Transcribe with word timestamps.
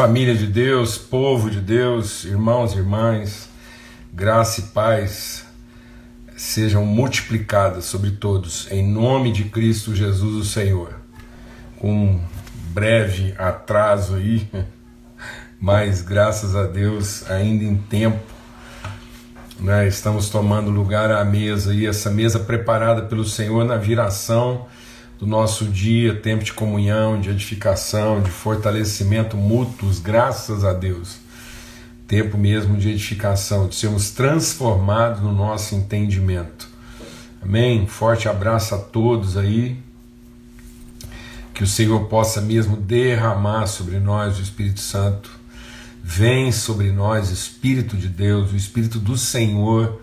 Família 0.00 0.34
de 0.34 0.46
Deus, 0.46 0.96
povo 0.96 1.50
de 1.50 1.60
Deus, 1.60 2.24
irmãos 2.24 2.72
e 2.72 2.78
irmãs, 2.78 3.50
graça 4.10 4.60
e 4.60 4.64
paz 4.68 5.44
sejam 6.34 6.86
multiplicadas 6.86 7.84
sobre 7.84 8.12
todos, 8.12 8.66
em 8.70 8.82
nome 8.82 9.30
de 9.30 9.44
Cristo 9.44 9.94
Jesus, 9.94 10.36
o 10.36 10.44
Senhor. 10.48 10.94
Com 11.78 11.92
um 11.92 12.20
breve 12.72 13.34
atraso 13.36 14.14
aí, 14.14 14.48
mas 15.60 16.00
graças 16.00 16.56
a 16.56 16.64
Deus, 16.64 17.30
ainda 17.30 17.62
em 17.62 17.76
tempo, 17.76 18.24
né, 19.58 19.86
estamos 19.86 20.30
tomando 20.30 20.70
lugar 20.70 21.10
à 21.10 21.22
mesa 21.26 21.74
e 21.74 21.84
essa 21.84 22.08
mesa 22.08 22.38
preparada 22.38 23.02
pelo 23.02 23.26
Senhor 23.26 23.66
na 23.66 23.76
viração 23.76 24.66
do 25.20 25.26
nosso 25.26 25.66
dia, 25.66 26.14
tempo 26.14 26.42
de 26.42 26.54
comunhão, 26.54 27.20
de 27.20 27.28
edificação, 27.28 28.22
de 28.22 28.30
fortalecimento 28.30 29.36
mútuos, 29.36 29.98
graças 29.98 30.64
a 30.64 30.72
Deus. 30.72 31.18
Tempo 32.08 32.38
mesmo 32.38 32.78
de 32.78 32.88
edificação, 32.88 33.68
de 33.68 33.74
sermos 33.74 34.12
transformados 34.12 35.20
no 35.20 35.30
nosso 35.30 35.74
entendimento. 35.74 36.66
Amém? 37.42 37.86
Forte 37.86 38.30
abraço 38.30 38.74
a 38.74 38.78
todos 38.78 39.36
aí. 39.36 39.76
Que 41.52 41.62
o 41.62 41.66
Senhor 41.66 42.06
possa 42.06 42.40
mesmo 42.40 42.74
derramar 42.74 43.66
sobre 43.66 44.00
nós 44.00 44.38
o 44.38 44.42
Espírito 44.42 44.80
Santo. 44.80 45.30
Vem 46.02 46.50
sobre 46.50 46.90
nós, 46.90 47.28
Espírito 47.28 47.94
de 47.94 48.08
Deus, 48.08 48.52
o 48.52 48.56
Espírito 48.56 48.98
do 48.98 49.18
Senhor, 49.18 50.00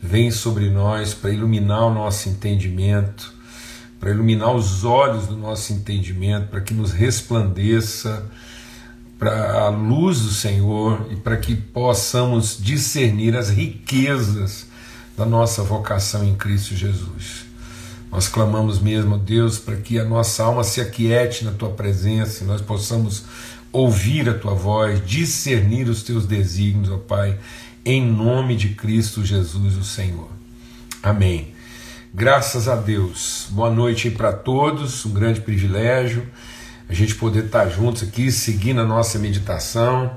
vem 0.00 0.30
sobre 0.30 0.70
nós 0.70 1.12
para 1.12 1.32
iluminar 1.32 1.82
o 1.82 1.92
nosso 1.92 2.28
entendimento 2.28 3.41
para 4.02 4.10
iluminar 4.10 4.52
os 4.52 4.82
olhos 4.82 5.28
do 5.28 5.36
nosso 5.36 5.72
entendimento, 5.72 6.48
para 6.48 6.60
que 6.60 6.74
nos 6.74 6.90
resplandeça 6.90 8.26
para 9.16 9.60
a 9.60 9.68
luz 9.68 10.22
do 10.22 10.30
Senhor 10.30 11.06
e 11.12 11.14
para 11.14 11.36
que 11.36 11.54
possamos 11.54 12.58
discernir 12.60 13.36
as 13.36 13.48
riquezas 13.48 14.66
da 15.16 15.24
nossa 15.24 15.62
vocação 15.62 16.24
em 16.24 16.34
Cristo 16.34 16.74
Jesus. 16.74 17.44
Nós 18.10 18.26
clamamos 18.26 18.80
mesmo, 18.80 19.16
Deus, 19.16 19.60
para 19.60 19.76
que 19.76 20.00
a 20.00 20.04
nossa 20.04 20.42
alma 20.42 20.64
se 20.64 20.80
aquiete 20.80 21.44
na 21.44 21.52
tua 21.52 21.70
presença 21.70 22.42
e 22.42 22.46
nós 22.48 22.60
possamos 22.60 23.22
ouvir 23.70 24.28
a 24.28 24.34
tua 24.34 24.52
voz, 24.52 25.00
discernir 25.06 25.88
os 25.88 26.02
teus 26.02 26.26
desígnios, 26.26 26.90
ó 26.90 26.98
Pai, 26.98 27.38
em 27.84 28.04
nome 28.04 28.56
de 28.56 28.70
Cristo 28.70 29.24
Jesus, 29.24 29.76
o 29.76 29.84
Senhor. 29.84 30.28
Amém. 31.00 31.51
Graças 32.14 32.68
a 32.68 32.76
Deus. 32.76 33.46
Boa 33.48 33.70
noite 33.70 34.10
para 34.10 34.34
todos, 34.34 35.06
um 35.06 35.12
grande 35.14 35.40
privilégio 35.40 36.30
a 36.86 36.92
gente 36.92 37.14
poder 37.14 37.46
estar 37.46 37.66
juntos 37.70 38.02
aqui, 38.02 38.30
seguindo 38.30 38.82
a 38.82 38.84
nossa 38.84 39.18
meditação. 39.18 40.14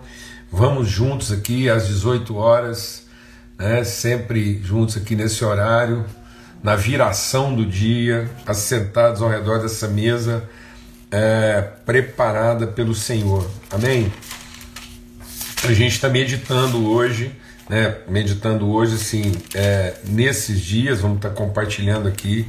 Vamos 0.52 0.90
juntos 0.90 1.32
aqui 1.32 1.70
às 1.70 1.88
18 1.88 2.36
horas, 2.36 3.08
né, 3.58 3.86
sempre 3.86 4.62
juntos 4.62 4.98
aqui 4.98 5.16
nesse 5.16 5.46
horário, 5.46 6.06
na 6.62 6.76
viração 6.76 7.56
do 7.56 7.66
dia, 7.66 8.30
assentados 8.46 9.22
ao 9.22 9.30
redor 9.30 9.60
dessa 9.62 9.88
mesa 9.88 10.44
é, 11.10 11.62
preparada 11.86 12.68
pelo 12.68 12.94
Senhor. 12.94 13.50
Amém? 13.72 14.12
A 15.64 15.72
gente 15.72 15.94
está 15.94 16.10
meditando 16.10 16.86
hoje 16.90 17.32
né, 17.70 17.98
meditando 18.08 18.70
hoje, 18.70 18.96
assim, 18.96 19.32
é, 19.54 19.96
nesses 20.06 20.60
dias, 20.60 21.02
vamos 21.02 21.18
estar 21.18 21.32
compartilhando 21.32 22.08
aqui 22.08 22.48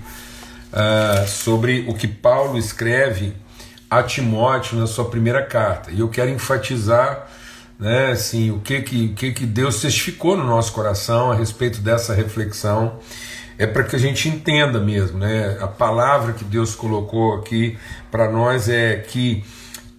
uh, 0.73 1.27
sobre 1.27 1.87
o 1.89 1.95
que 1.95 2.07
Paulo 2.07 2.59
escreve 2.59 3.35
a 3.89 4.03
Timóteo 4.03 4.79
na 4.79 4.87
sua 4.87 5.07
primeira 5.07 5.43
carta. 5.43 5.91
E 5.91 6.01
eu 6.01 6.09
quero 6.09 6.31
enfatizar 6.31 7.29
né, 7.79 8.11
assim, 8.11 8.51
o 8.51 8.61
que, 8.61 8.83
que, 8.83 9.07
o 9.07 9.15
que, 9.15 9.33
que 9.33 9.47
Deus 9.47 9.81
testificou 9.81 10.37
no 10.37 10.45
nosso 10.45 10.73
coração 10.73 11.31
a 11.31 11.35
respeito 11.35 11.81
dessa 11.81 12.15
reflexão. 12.15 12.99
É 13.59 13.67
para 13.67 13.85
que 13.85 13.97
a 13.97 13.99
gente 13.99 14.29
entenda 14.29 14.79
mesmo, 14.79 15.19
né? 15.19 15.57
A 15.63 15.67
palavra 15.67 16.35
que 16.35 16.45
Deus 16.45 16.75
colocou 16.75 17.37
aqui 17.37 17.79
para 18.11 18.31
nós 18.31 18.69
é 18.69 18.97
que 18.97 19.43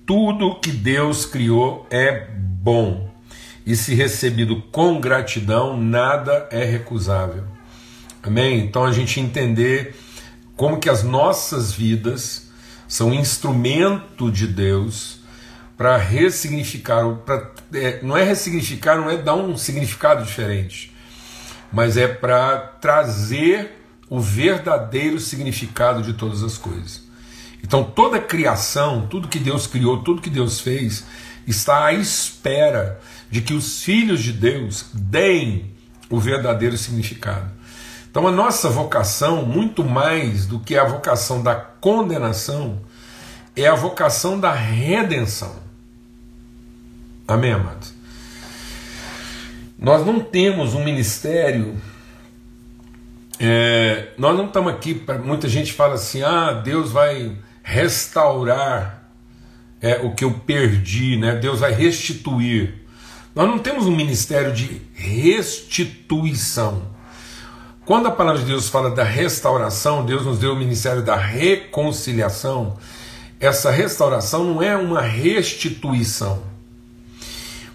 tudo 0.06 0.60
que 0.60 0.70
Deus 0.70 1.26
criou 1.26 1.88
é 1.90 2.28
bom 2.38 3.07
e 3.68 3.76
se 3.76 3.94
recebido 3.94 4.62
com 4.72 4.98
gratidão, 5.02 5.78
nada 5.78 6.48
é 6.50 6.64
recusável. 6.64 7.44
Amém? 8.24 8.62
Então 8.62 8.86
a 8.86 8.94
gente 8.94 9.20
entender 9.20 9.94
como 10.56 10.80
que 10.80 10.90
as 10.90 11.04
nossas 11.04 11.74
vidas 11.74 12.50
são 12.88 13.14
instrumento 13.14 14.32
de 14.32 14.48
Deus 14.48 15.20
para 15.76 15.98
ressignificar, 15.98 17.14
pra, 17.26 17.52
é, 17.74 18.00
não 18.02 18.16
é 18.16 18.24
ressignificar, 18.24 18.96
não 18.96 19.10
é 19.10 19.18
dar 19.18 19.36
um 19.36 19.58
significado 19.58 20.24
diferente, 20.24 20.96
mas 21.70 21.98
é 21.98 22.08
para 22.08 22.58
trazer 22.58 23.84
o 24.10 24.22
verdadeiro 24.22 25.20
significado 25.20 26.02
de 26.02 26.14
todas 26.14 26.42
as 26.42 26.58
coisas. 26.58 27.04
Então 27.62 27.84
toda 27.84 28.16
a 28.16 28.22
criação, 28.22 29.08
tudo 29.08 29.28
que 29.28 29.40
Deus 29.40 29.68
criou, 29.68 30.02
tudo 30.02 30.22
que 30.22 30.30
Deus 30.30 30.62
fez, 30.62 31.04
está 31.46 31.88
à 31.88 31.94
espera 31.94 32.98
de 33.30 33.42
que 33.42 33.54
os 33.54 33.84
filhos 33.84 34.22
de 34.22 34.32
Deus 34.32 34.86
deem 34.94 35.72
o 36.10 36.20
verdadeiro 36.20 36.78
significado. 36.78 37.52
Então, 38.10 38.28
a 38.28 38.32
nossa 38.32 38.70
vocação, 38.70 39.46
muito 39.46 39.84
mais 39.84 40.46
do 40.46 40.60
que 40.60 40.78
a 40.78 40.84
vocação 40.84 41.44
da 41.44 41.56
condenação, 41.56 42.82
é 43.56 43.68
a 43.68 43.76
vocação 43.76 44.40
da 44.40 44.52
redenção. 44.54 45.56
Amém, 47.28 47.52
amados? 47.52 47.94
Nós 49.78 50.06
não 50.06 50.20
temos 50.20 50.74
um 50.74 50.84
ministério. 50.84 51.78
É, 53.40 54.10
nós 54.18 54.36
não 54.36 54.48
estamos 54.48 54.74
aqui 54.74 54.96
para. 54.96 55.20
Muita 55.20 55.48
gente 55.48 55.74
fala 55.74 55.96
assim: 55.96 56.24
ah, 56.24 56.54
Deus 56.54 56.92
vai 56.92 57.38
restaurar 57.62 59.12
é, 59.82 59.98
o 59.98 60.16
que 60.16 60.24
eu 60.24 60.32
perdi, 60.32 61.18
né? 61.18 61.36
Deus 61.36 61.60
vai 61.60 61.74
restituir. 61.74 62.87
Nós 63.38 63.48
não 63.48 63.60
temos 63.60 63.86
um 63.86 63.96
ministério 63.96 64.52
de 64.52 64.82
restituição. 64.96 66.82
Quando 67.86 68.08
a 68.08 68.12
palavra 68.12 68.42
de 68.42 68.48
Deus 68.48 68.68
fala 68.68 68.90
da 68.90 69.04
restauração, 69.04 70.04
Deus 70.04 70.26
nos 70.26 70.40
deu 70.40 70.54
o 70.54 70.56
ministério 70.56 71.04
da 71.04 71.16
reconciliação. 71.16 72.78
Essa 73.40 73.70
restauração 73.70 74.44
não 74.44 74.64
é 74.64 74.76
uma 74.76 75.02
restituição, 75.02 76.42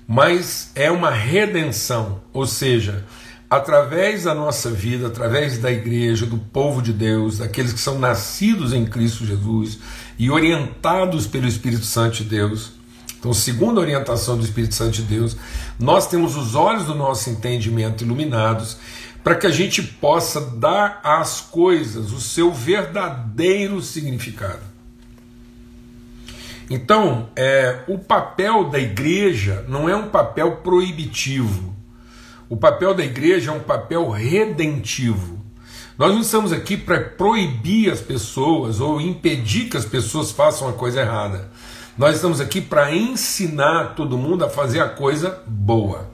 mas 0.05 0.73
é 0.75 0.91
uma 0.91 1.13
redenção, 1.13 2.21
ou 2.33 2.45
seja, 2.45 3.05
através 3.49 4.25
da 4.25 4.35
nossa 4.35 4.69
vida, 4.69 5.07
através 5.07 5.59
da 5.59 5.71
igreja, 5.71 6.27
do 6.27 6.39
povo 6.39 6.83
de 6.83 6.93
Deus, 6.93 7.39
daqueles 7.39 7.73
que 7.73 7.81
são 7.81 8.01
nascidos 8.01 8.73
em 8.73 8.85
Cristo 8.85 9.25
Jesus 9.25 9.79
e 10.19 10.29
orientados 10.29 11.25
pelo 11.29 11.47
Espírito 11.47 11.85
Santo 11.85 12.17
de 12.17 12.25
Deus, 12.25 12.82
então, 13.23 13.33
segundo 13.33 13.79
a 13.79 13.83
orientação 13.83 14.37
do 14.37 14.43
Espírito 14.43 14.75
Santo 14.75 14.95
de 14.95 15.03
Deus, 15.03 15.37
nós 15.79 16.09
temos 16.09 16.37
os 16.37 16.57
olhos 16.57 16.87
do 16.87 16.95
nosso 16.97 17.31
entendimento 17.31 18.03
iluminados 18.03 18.77
para 19.23 19.37
que 19.37 19.47
a 19.47 19.51
gente 19.51 19.81
possa 19.81 20.41
dar 20.41 21.01
às 21.05 21.41
coisas 21.41 22.11
o 22.11 22.21
seu 22.21 22.53
verdadeiro 22.53 23.81
significado. 23.81 24.59
Então, 26.69 27.29
é, 27.37 27.85
o 27.87 27.97
papel 27.97 28.69
da 28.69 28.81
igreja 28.81 29.65
não 29.69 29.89
é 29.89 29.95
um 29.95 30.09
papel 30.09 30.57
proibitivo. 30.57 31.77
O 32.49 32.57
papel 32.57 32.93
da 32.93 33.05
igreja 33.05 33.53
é 33.53 33.55
um 33.55 33.61
papel 33.61 34.11
redentivo. 34.11 35.41
Nós 35.97 36.13
não 36.13 36.23
estamos 36.23 36.53
aqui 36.53 36.77
para 36.77 36.99
proibir 36.99 37.89
as 37.89 38.01
pessoas 38.01 38.81
ou 38.81 39.01
impedir 39.01 39.69
que 39.69 39.77
as 39.77 39.85
pessoas 39.85 40.33
façam 40.33 40.69
a 40.69 40.73
coisa 40.73 41.03
errada. 41.03 41.53
Nós 42.03 42.17
estamos 42.17 42.41
aqui 42.41 42.61
para 42.61 42.93
ensinar 42.93 43.95
todo 43.95 44.19
mundo 44.19 44.45
a 44.45 44.51
fazer 44.51 44.81
a 44.81 44.89
coisa 44.89 45.41
boa. 45.47 46.11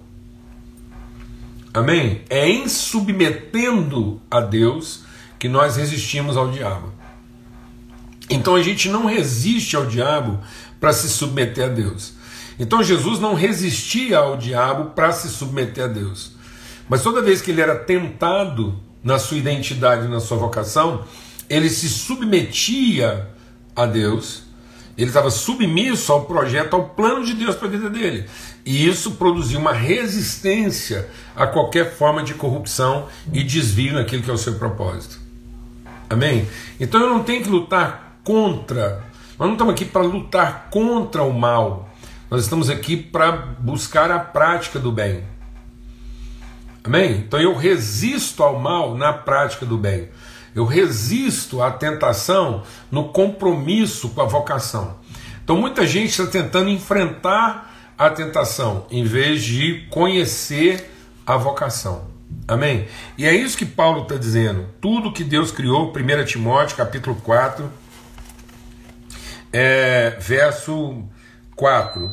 Amém? 1.73 2.21
É 2.29 2.47
em 2.47 2.69
submetendo 2.69 4.21
a 4.31 4.43
Deus 4.43 5.05
que 5.39 5.49
nós 5.49 5.77
resistimos 5.77 6.37
ao 6.37 6.51
diabo. 6.51 6.93
Então 8.29 8.55
a 8.55 8.63
gente 8.63 8.91
não 8.91 9.07
resiste 9.07 9.77
ao 9.77 9.87
diabo 9.87 10.39
para 10.79 10.93
se 10.93 11.09
submeter 11.09 11.65
a 11.65 11.69
Deus. 11.69 12.13
Então 12.59 12.83
Jesus 12.83 13.19
não 13.19 13.33
resistia 13.33 14.19
ao 14.19 14.37
diabo 14.37 14.91
para 14.91 15.11
se 15.11 15.31
submeter 15.31 15.85
a 15.85 15.89
Deus. 15.89 16.33
Mas 16.87 17.03
toda 17.03 17.23
vez 17.23 17.41
que 17.41 17.51
ele 17.51 17.63
era 17.63 17.77
tentado 17.77 18.79
na 19.03 19.19
sua 19.19 19.39
identidade, 19.39 20.07
na 20.07 20.21
sua 20.21 20.37
vocação, 20.37 21.07
ele 21.49 21.71
se 21.71 21.89
submetia 21.89 23.31
a 23.75 23.87
Deus 23.87 24.48
ele 24.99 25.11
estava 25.11 25.31
submisso 25.31 26.13
ao 26.13 26.25
projeto, 26.25 26.75
ao 26.75 26.89
plano 26.89 27.25
de 27.25 27.33
Deus 27.33 27.55
para 27.55 27.69
a 27.69 27.71
vida 27.71 27.89
dele. 27.89 28.29
E 28.67 28.85
isso 28.87 29.13
produziu 29.13 29.61
uma 29.61 29.73
resistência 29.73 31.09
a 31.37 31.47
qualquer 31.47 31.95
forma 31.95 32.25
de 32.25 32.35
corrupção 32.35 33.07
e 33.33 33.45
desvio 33.45 33.95
naquilo 33.95 34.25
que 34.25 34.31
é 34.31 34.35
o 34.35 34.39
seu 34.39 34.55
propósito. 34.55 35.21
Amém? 36.11 36.49
Então 36.81 37.01
eu 37.01 37.09
não 37.09 37.23
tenho 37.23 37.45
que 37.45 37.49
lutar 37.49 38.19
contra, 38.25 39.05
nós 39.39 39.47
não 39.47 39.53
estamos 39.53 39.73
aqui 39.73 39.85
para 39.85 40.03
lutar 40.03 40.69
contra 40.71 41.23
o 41.23 41.33
mal, 41.33 41.89
Nós 42.31 42.43
estamos 42.43 42.69
aqui 42.69 42.95
para 42.95 43.33
buscar 43.33 44.11
a 44.11 44.19
prática 44.19 44.79
do 44.79 44.93
bem. 44.93 45.23
Amém? 46.85 47.25
Então 47.27 47.41
eu 47.41 47.55
resisto 47.55 48.43
ao 48.43 48.59
mal 48.59 48.95
na 48.95 49.13
prática 49.13 49.65
do 49.65 49.79
bem. 49.79 50.09
Eu 50.55 50.65
resisto 50.65 51.63
à 51.63 51.71
tentação 51.71 52.63
no 52.91 53.09
compromisso 53.09 54.11
com 54.11 54.21
a 54.21 54.25
vocação. 54.25 54.97
Então 55.43 55.57
muita 55.57 55.87
gente 55.87 56.11
está 56.11 56.27
tentando 56.27 56.69
enfrentar 56.69 57.93
a 57.97 58.11
tentação 58.11 58.87
em 58.91 59.05
vez 59.05 59.43
de 59.43 59.87
conhecer 59.91 60.91
a 61.27 61.37
vocação. 61.37 62.07
Amém? 62.47 62.87
E 63.17 63.27
é 63.27 63.35
isso 63.35 63.57
que 63.57 63.67
Paulo 63.67 64.03
está 64.03 64.17
dizendo. 64.17 64.67
Tudo 64.81 65.13
que 65.13 65.25
Deus 65.25 65.51
criou, 65.51 65.93
1 65.93 66.25
Timóteo 66.25 66.77
capítulo 66.77 67.17
4, 67.17 67.71
é, 69.53 70.17
verso 70.21 71.03
4. 71.57 72.11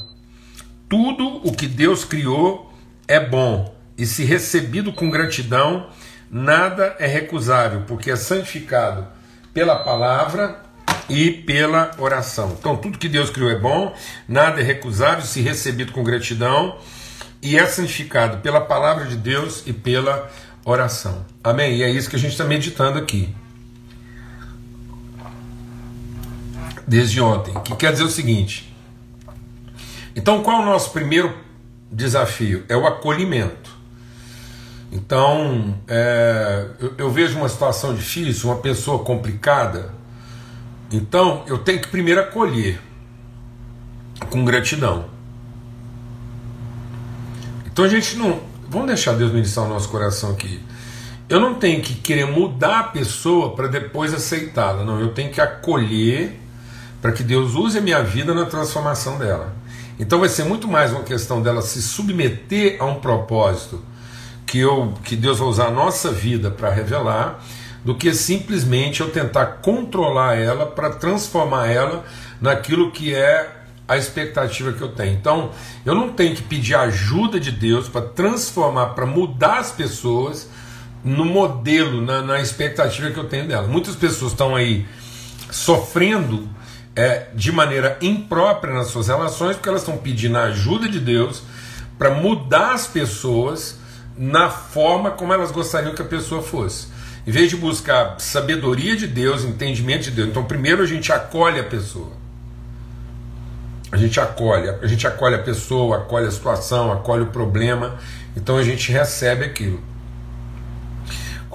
Tudo 0.90 1.48
o 1.48 1.52
que 1.54 1.68
Deus 1.68 2.04
criou 2.04 2.74
é 3.08 3.20
bom, 3.20 3.74
e 3.98 4.06
se 4.06 4.24
recebido 4.24 4.92
com 4.92 5.10
gratidão, 5.10 5.88
nada 6.30 6.96
é 7.00 7.08
recusável, 7.08 7.84
porque 7.88 8.12
é 8.12 8.16
santificado 8.16 9.08
pela 9.54 9.78
palavra 9.78 10.60
e 11.10 11.32
pela 11.32 11.92
oração. 11.98 12.56
Então, 12.60 12.76
tudo 12.76 12.98
que 12.98 13.08
Deus 13.08 13.30
criou 13.30 13.50
é 13.50 13.60
bom, 13.60 13.96
nada 14.28 14.60
é 14.60 14.64
recusável, 14.64 15.24
se 15.24 15.42
recebido 15.42 15.92
com 15.92 16.04
gratidão, 16.04 16.78
e 17.42 17.58
é 17.58 17.66
santificado 17.66 18.38
pela 18.40 18.60
palavra 18.60 19.06
de 19.06 19.16
Deus 19.16 19.64
e 19.66 19.74
pela 19.74 20.32
oração. 20.64 21.26
Amém? 21.44 21.78
E 21.78 21.84
é 21.84 21.90
isso 21.90 22.10
que 22.10 22.16
a 22.16 22.20
gente 22.20 22.32
está 22.32 22.44
meditando 22.44 22.98
aqui. 22.98 23.34
Desde 26.88 27.22
ontem. 27.22 27.54
Que 27.62 27.76
quer 27.76 27.92
dizer 27.92 28.04
o 28.04 28.10
seguinte. 28.10 28.76
Então, 30.16 30.42
qual 30.42 30.62
é 30.62 30.64
o 30.64 30.66
nosso 30.66 30.92
primeiro 30.92 31.38
desafio? 31.92 32.64
É 32.68 32.76
o 32.76 32.88
acolhimento. 32.88 33.75
Então, 34.92 35.78
é, 35.88 36.68
eu, 36.80 36.94
eu 36.98 37.12
vejo 37.12 37.38
uma 37.38 37.50
situação 37.50 37.94
difícil, 37.94 38.50
uma 38.50 38.60
pessoa 38.60 39.04
complicada. 39.04 39.94
Então, 40.92 41.44
eu 41.48 41.58
tenho 41.58 41.82
que 41.82 41.88
primeiro 41.88 42.22
acolher 42.22 42.80
com 44.30 44.46
gratidão. 44.46 45.06
Então 47.66 47.84
a 47.84 47.90
gente 47.90 48.16
não. 48.16 48.40
Vamos 48.70 48.88
deixar 48.88 49.14
Deus 49.14 49.34
ministrar 49.34 49.66
o 49.66 49.70
nosso 49.70 49.90
coração 49.90 50.32
aqui. 50.32 50.62
Eu 51.28 51.42
não 51.42 51.56
tenho 51.56 51.82
que 51.82 51.96
querer 51.96 52.26
mudar 52.26 52.80
a 52.80 52.84
pessoa 52.84 53.54
para 53.54 53.68
depois 53.68 54.14
aceitá-la. 54.14 54.86
Não, 54.86 55.00
eu 55.00 55.10
tenho 55.10 55.30
que 55.30 55.42
acolher 55.42 56.40
para 57.02 57.12
que 57.12 57.22
Deus 57.22 57.54
use 57.54 57.78
a 57.78 57.82
minha 57.82 58.02
vida 58.02 58.34
na 58.34 58.46
transformação 58.46 59.18
dela. 59.18 59.54
Então 60.00 60.20
vai 60.20 60.30
ser 60.30 60.46
muito 60.46 60.70
mais 60.70 60.92
uma 60.92 61.04
questão 61.04 61.42
dela 61.42 61.62
se 61.62 61.82
submeter 61.82 62.78
a 62.80 62.86
um 62.86 62.96
propósito 62.96 63.82
que, 64.56 64.60
eu, 64.62 64.94
que 65.04 65.18
Deus 65.18 65.40
vai 65.40 65.50
usar 65.50 65.66
a 65.66 65.72
nossa 65.72 66.10
vida 66.14 66.50
para 66.50 66.70
revelar, 66.70 67.44
do 67.84 67.94
que 67.94 68.14
simplesmente 68.14 69.02
eu 69.02 69.10
tentar 69.10 69.46
controlar 69.62 70.36
ela 70.36 70.66
para 70.66 70.92
transformar 70.92 71.68
ela 71.68 72.06
naquilo 72.40 72.90
que 72.90 73.14
é 73.14 73.54
a 73.86 73.98
expectativa 73.98 74.72
que 74.72 74.82
eu 74.82 74.88
tenho. 74.88 75.14
Então, 75.14 75.52
eu 75.86 75.94
não 75.94 76.14
tenho 76.14 76.34
que 76.34 76.42
pedir 76.42 76.74
ajuda 76.74 77.38
de 77.38 77.52
Deus 77.52 77.90
para 77.90 78.00
transformar, 78.00 78.92
para 78.92 79.06
mudar 79.06 79.58
as 79.58 79.74
pessoas 79.74 80.50
no 81.04 81.26
modelo, 81.26 82.02
na, 82.02 82.22
na, 82.22 82.40
expectativa 82.40 83.12
que 83.12 83.20
eu 83.20 83.26
tenho 83.26 83.50
dela. 83.50 83.68
Muitas 83.68 83.98
pessoas 83.98 84.32
estão 84.32 84.56
aí 84.56 84.86
sofrendo 85.52 86.48
é, 86.96 87.28
de 87.36 87.52
maneira 87.52 87.98
imprópria 88.02 88.74
nas 88.74 88.88
suas 88.88 89.10
relações 89.10 89.58
porque 89.58 89.68
elas 89.68 89.82
estão 89.82 89.98
pedindo 89.98 90.38
a 90.38 90.44
ajuda 90.44 90.88
de 90.88 91.02
Deus 91.02 91.44
para 91.98 92.12
mudar 92.12 92.74
as 92.74 92.88
pessoas 92.88 93.84
na 94.18 94.50
forma 94.50 95.12
como 95.12 95.34
elas 95.34 95.52
gostariam 95.52 95.94
que 95.94 96.02
a 96.02 96.06
pessoa 96.06 96.42
fosse. 96.42 96.88
Em 97.26 97.32
vez 97.32 97.50
de 97.50 97.58
buscar 97.58 98.20
sabedoria 98.20 98.96
de 98.96 99.08
Deus, 99.08 99.44
entendimento 99.44 100.04
de 100.04 100.12
Deus, 100.12 100.30
então 100.30 100.44
primeiro 100.44 100.84
a 100.84 100.86
gente 100.86 101.12
acolhe 101.12 101.60
a 101.60 101.64
pessoa. 101.64 102.12
A 103.92 103.98
gente 103.98 104.20
acolhe, 104.20 104.70
a 104.70 104.88
gente 104.88 105.08
acolhe 105.08 105.36
a 105.36 105.40
pessoa, 105.44 105.98
acolhe 105.98 106.28
a 106.28 106.32
situação, 106.32 106.92
acolhe 106.92 107.24
o 107.24 107.28
problema, 107.28 107.98
então 108.36 108.58
a 108.58 108.64
gente 108.64 108.92
recebe 108.92 109.46
aquilo 109.46 109.82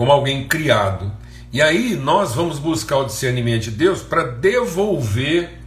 como 0.01 0.13
alguém 0.13 0.49
criado. 0.49 1.13
E 1.53 1.61
aí 1.61 1.95
nós 1.95 2.35
vamos 2.35 2.59
buscar 2.59 2.97
o 2.97 3.05
discernimento 3.05 3.65
de 3.65 3.73
Deus 3.73 4.01
para 4.01 4.23
devolver 4.23 5.59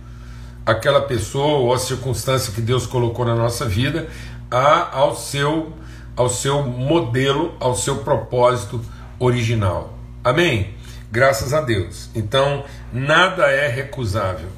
aquela 0.66 1.02
pessoa 1.02 1.60
ou 1.60 1.72
a 1.72 1.78
circunstância 1.78 2.52
que 2.52 2.60
Deus 2.60 2.88
colocou 2.88 3.26
na 3.26 3.36
nossa 3.36 3.64
vida 3.66 4.08
a, 4.50 4.98
ao 4.98 5.16
seu 5.16 5.74
ao 6.16 6.30
seu 6.30 6.64
modelo, 6.64 7.56
ao 7.60 7.76
seu 7.76 7.98
propósito 7.98 8.84
original. 9.20 9.98
Amém? 10.24 10.74
Graças 11.12 11.54
a 11.54 11.62
Deus. 11.62 12.10
Então, 12.16 12.64
nada 12.92 13.48
é 13.48 13.68
recusável. 13.68 14.50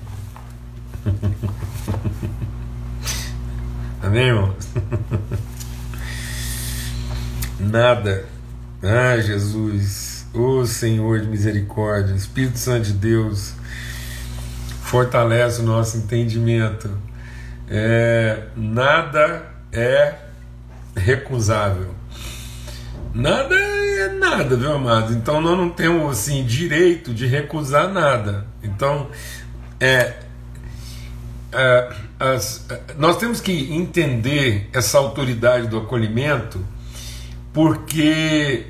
Amém, 4.02 4.28
irmãos? 4.28 4.70
Nada. 7.60 8.26
Ah, 8.82 9.18
Jesus. 9.18 10.28
Ô 10.34 10.60
oh, 10.60 10.66
Senhor 10.66 11.22
de 11.22 11.28
misericórdia, 11.28 12.14
Espírito 12.14 12.58
Santo 12.60 12.88
de 12.88 12.94
Deus, 12.94 13.54
fortalece 14.84 15.62
o 15.62 15.64
nosso 15.64 15.98
entendimento. 15.98 16.90
É, 17.70 18.44
nada 18.56 19.44
é 19.72 20.25
recusável. 20.96 21.94
Nada 23.14 23.56
é 23.56 24.10
nada, 24.10 24.56
viu, 24.56 24.74
amado? 24.74 25.14
Então 25.14 25.40
nós 25.42 25.58
não 25.58 25.70
temos 25.70 26.20
assim 26.20 26.44
direito 26.44 27.14
de 27.14 27.26
recusar 27.26 27.92
nada. 27.92 28.46
Então 28.62 29.08
é, 29.80 30.14
é, 31.52 31.94
as, 32.20 32.66
nós 32.98 33.18
temos 33.18 33.40
que 33.40 33.74
entender 33.74 34.70
essa 34.74 34.98
autoridade 34.98 35.68
do 35.68 35.78
acolhimento, 35.78 36.66
porque 37.54 38.66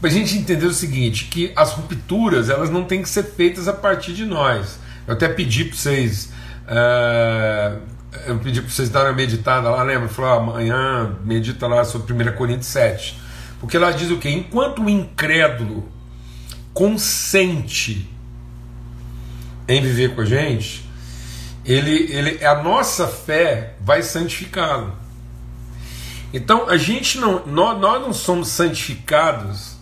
para 0.00 0.10
a 0.10 0.12
gente 0.12 0.36
entender 0.36 0.66
o 0.66 0.72
seguinte, 0.72 1.24
que 1.24 1.52
as 1.56 1.72
rupturas 1.72 2.48
elas 2.48 2.70
não 2.70 2.84
têm 2.84 3.02
que 3.02 3.08
ser 3.08 3.24
feitas 3.24 3.66
a 3.66 3.72
partir 3.72 4.12
de 4.12 4.24
nós. 4.24 4.78
Eu 5.06 5.14
até 5.14 5.28
pedi 5.28 5.64
para 5.64 5.76
vocês, 5.76 6.32
uh, 6.66 7.80
eu 8.26 8.38
pedi 8.38 8.60
para 8.60 8.70
vocês 8.70 8.88
darem 8.88 9.10
uma 9.10 9.16
meditada 9.16 9.68
lá, 9.68 9.82
lembra? 9.82 10.08
Falou, 10.08 10.30
ah, 10.30 10.36
amanhã 10.36 11.16
medita 11.24 11.66
lá 11.66 11.84
sobre 11.84 12.12
1 12.12 12.32
Coríntios 12.36 12.66
7. 12.66 13.18
Porque 13.60 13.78
lá 13.78 13.90
diz 13.90 14.10
o 14.10 14.18
que? 14.18 14.28
Enquanto 14.28 14.82
o 14.82 14.90
incrédulo 14.90 15.88
consente 16.72 18.08
em 19.66 19.80
viver 19.80 20.14
com 20.14 20.20
a 20.20 20.24
gente, 20.24 20.88
ele, 21.64 22.12
ele, 22.12 22.44
a 22.44 22.62
nossa 22.62 23.06
fé 23.08 23.74
vai 23.80 24.02
santificá-lo. 24.02 24.94
Então 26.32 26.68
a 26.68 26.76
gente 26.76 27.18
não, 27.18 27.46
nós, 27.46 27.80
nós 27.80 28.00
não 28.00 28.12
somos 28.12 28.48
santificados 28.48 29.76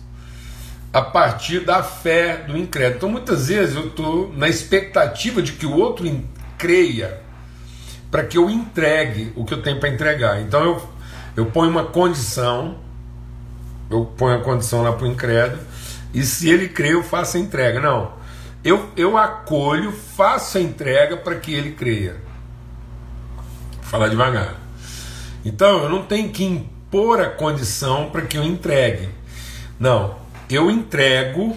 a 0.93 1.01
partir 1.01 1.59
da 1.59 1.83
fé 1.83 2.37
do 2.37 2.57
incrédulo. 2.57 2.97
Então 2.97 3.09
muitas 3.09 3.49
vezes 3.49 3.75
eu 3.75 3.87
estou 3.87 4.33
na 4.33 4.47
expectativa 4.47 5.41
de 5.41 5.51
que 5.51 5.65
o 5.65 5.75
outro 5.75 6.09
creia 6.57 7.24
para 8.15 8.23
que 8.23 8.37
eu 8.37 8.49
entregue 8.49 9.33
o 9.35 9.43
que 9.43 9.53
eu 9.53 9.61
tenho 9.61 9.77
para 9.77 9.89
entregar. 9.89 10.41
Então 10.41 10.63
eu, 10.63 10.89
eu 11.35 11.45
ponho 11.47 11.69
uma 11.69 11.83
condição, 11.83 12.77
eu 13.89 14.05
ponho 14.05 14.37
a 14.37 14.41
condição 14.41 14.83
lá 14.83 14.93
para 14.93 15.03
o 15.03 15.07
incrédulo, 15.07 15.61
e 16.13 16.23
se 16.23 16.49
ele 16.49 16.69
crê, 16.69 16.93
eu 16.93 17.03
faço 17.03 17.35
a 17.35 17.41
entrega. 17.41 17.81
Não 17.81 18.13
eu, 18.63 18.89
eu 18.95 19.17
acolho, 19.17 19.91
faço 19.91 20.57
a 20.57 20.61
entrega 20.61 21.17
para 21.17 21.35
que 21.35 21.53
ele 21.53 21.73
creia. 21.73 22.15
Vou 23.81 23.83
falar 23.83 24.07
devagar. 24.07 24.55
Então 25.43 25.83
eu 25.83 25.89
não 25.89 26.03
tenho 26.03 26.29
que 26.29 26.45
impor 26.45 27.19
a 27.19 27.27
condição 27.27 28.09
para 28.11 28.21
que 28.21 28.37
eu 28.37 28.43
entregue. 28.45 29.09
Não, 29.77 30.15
eu 30.49 30.71
entrego 30.71 31.53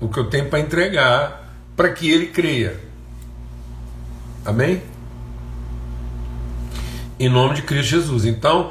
o 0.00 0.08
que 0.08 0.18
eu 0.18 0.28
tenho 0.28 0.50
para 0.50 0.58
entregar 0.58 1.54
para 1.76 1.92
que 1.92 2.10
ele 2.10 2.26
creia. 2.26 2.80
Amém? 4.44 4.89
Em 7.20 7.28
nome 7.28 7.54
de 7.54 7.62
Cristo 7.62 7.90
Jesus. 7.90 8.24
Então, 8.24 8.70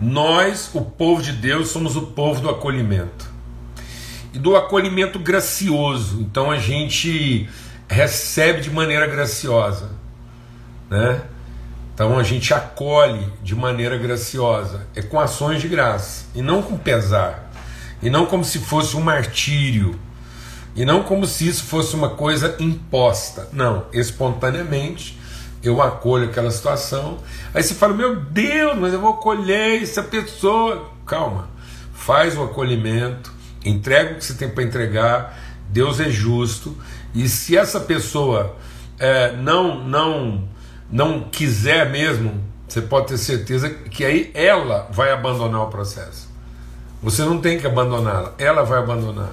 nós, 0.00 0.70
o 0.72 0.80
povo 0.80 1.22
de 1.22 1.32
Deus, 1.32 1.68
somos 1.68 1.96
o 1.96 2.06
povo 2.06 2.40
do 2.40 2.48
acolhimento 2.48 3.28
e 4.32 4.38
do 4.38 4.56
acolhimento 4.56 5.18
gracioso. 5.18 6.20
Então 6.22 6.50
a 6.50 6.58
gente 6.58 7.46
recebe 7.86 8.62
de 8.62 8.70
maneira 8.70 9.06
graciosa, 9.06 9.90
né? 10.88 11.20
Então 11.92 12.18
a 12.18 12.22
gente 12.22 12.54
acolhe 12.54 13.26
de 13.42 13.54
maneira 13.54 13.98
graciosa, 13.98 14.86
é 14.94 15.02
com 15.02 15.20
ações 15.20 15.60
de 15.60 15.68
graça 15.68 16.24
e 16.34 16.40
não 16.40 16.62
com 16.62 16.78
pesar, 16.78 17.52
e 18.02 18.08
não 18.08 18.24
como 18.24 18.42
se 18.42 18.60
fosse 18.60 18.96
um 18.96 19.02
martírio, 19.02 20.00
e 20.74 20.86
não 20.86 21.02
como 21.02 21.26
se 21.26 21.46
isso 21.46 21.64
fosse 21.64 21.94
uma 21.94 22.10
coisa 22.10 22.56
imposta. 22.58 23.48
Não, 23.52 23.84
espontaneamente, 23.92 25.18
eu 25.62 25.82
acolho 25.82 26.28
aquela 26.28 26.50
situação. 26.50 27.18
Aí 27.52 27.62
você 27.62 27.74
fala, 27.74 27.94
meu 27.94 28.16
Deus, 28.16 28.78
mas 28.78 28.92
eu 28.92 29.00
vou 29.00 29.10
acolher 29.10 29.82
essa 29.82 30.02
pessoa. 30.02 30.90
Calma, 31.06 31.48
faz 31.92 32.36
o 32.36 32.42
acolhimento, 32.42 33.32
entrega 33.64 34.12
o 34.12 34.16
que 34.16 34.24
você 34.24 34.34
tem 34.34 34.48
para 34.48 34.62
entregar, 34.62 35.38
Deus 35.68 36.00
é 36.00 36.08
justo, 36.08 36.76
e 37.14 37.28
se 37.28 37.56
essa 37.56 37.80
pessoa 37.80 38.56
é, 38.98 39.32
não, 39.36 39.82
não, 39.82 40.48
não 40.90 41.20
quiser 41.22 41.90
mesmo, 41.90 42.42
você 42.68 42.80
pode 42.80 43.08
ter 43.08 43.18
certeza 43.18 43.68
que 43.68 44.04
aí 44.04 44.30
ela 44.34 44.88
vai 44.92 45.10
abandonar 45.10 45.62
o 45.62 45.66
processo. 45.66 46.28
Você 47.02 47.22
não 47.22 47.40
tem 47.40 47.58
que 47.58 47.66
abandoná-la, 47.66 48.34
ela 48.38 48.62
vai 48.62 48.78
abandonar. 48.78 49.32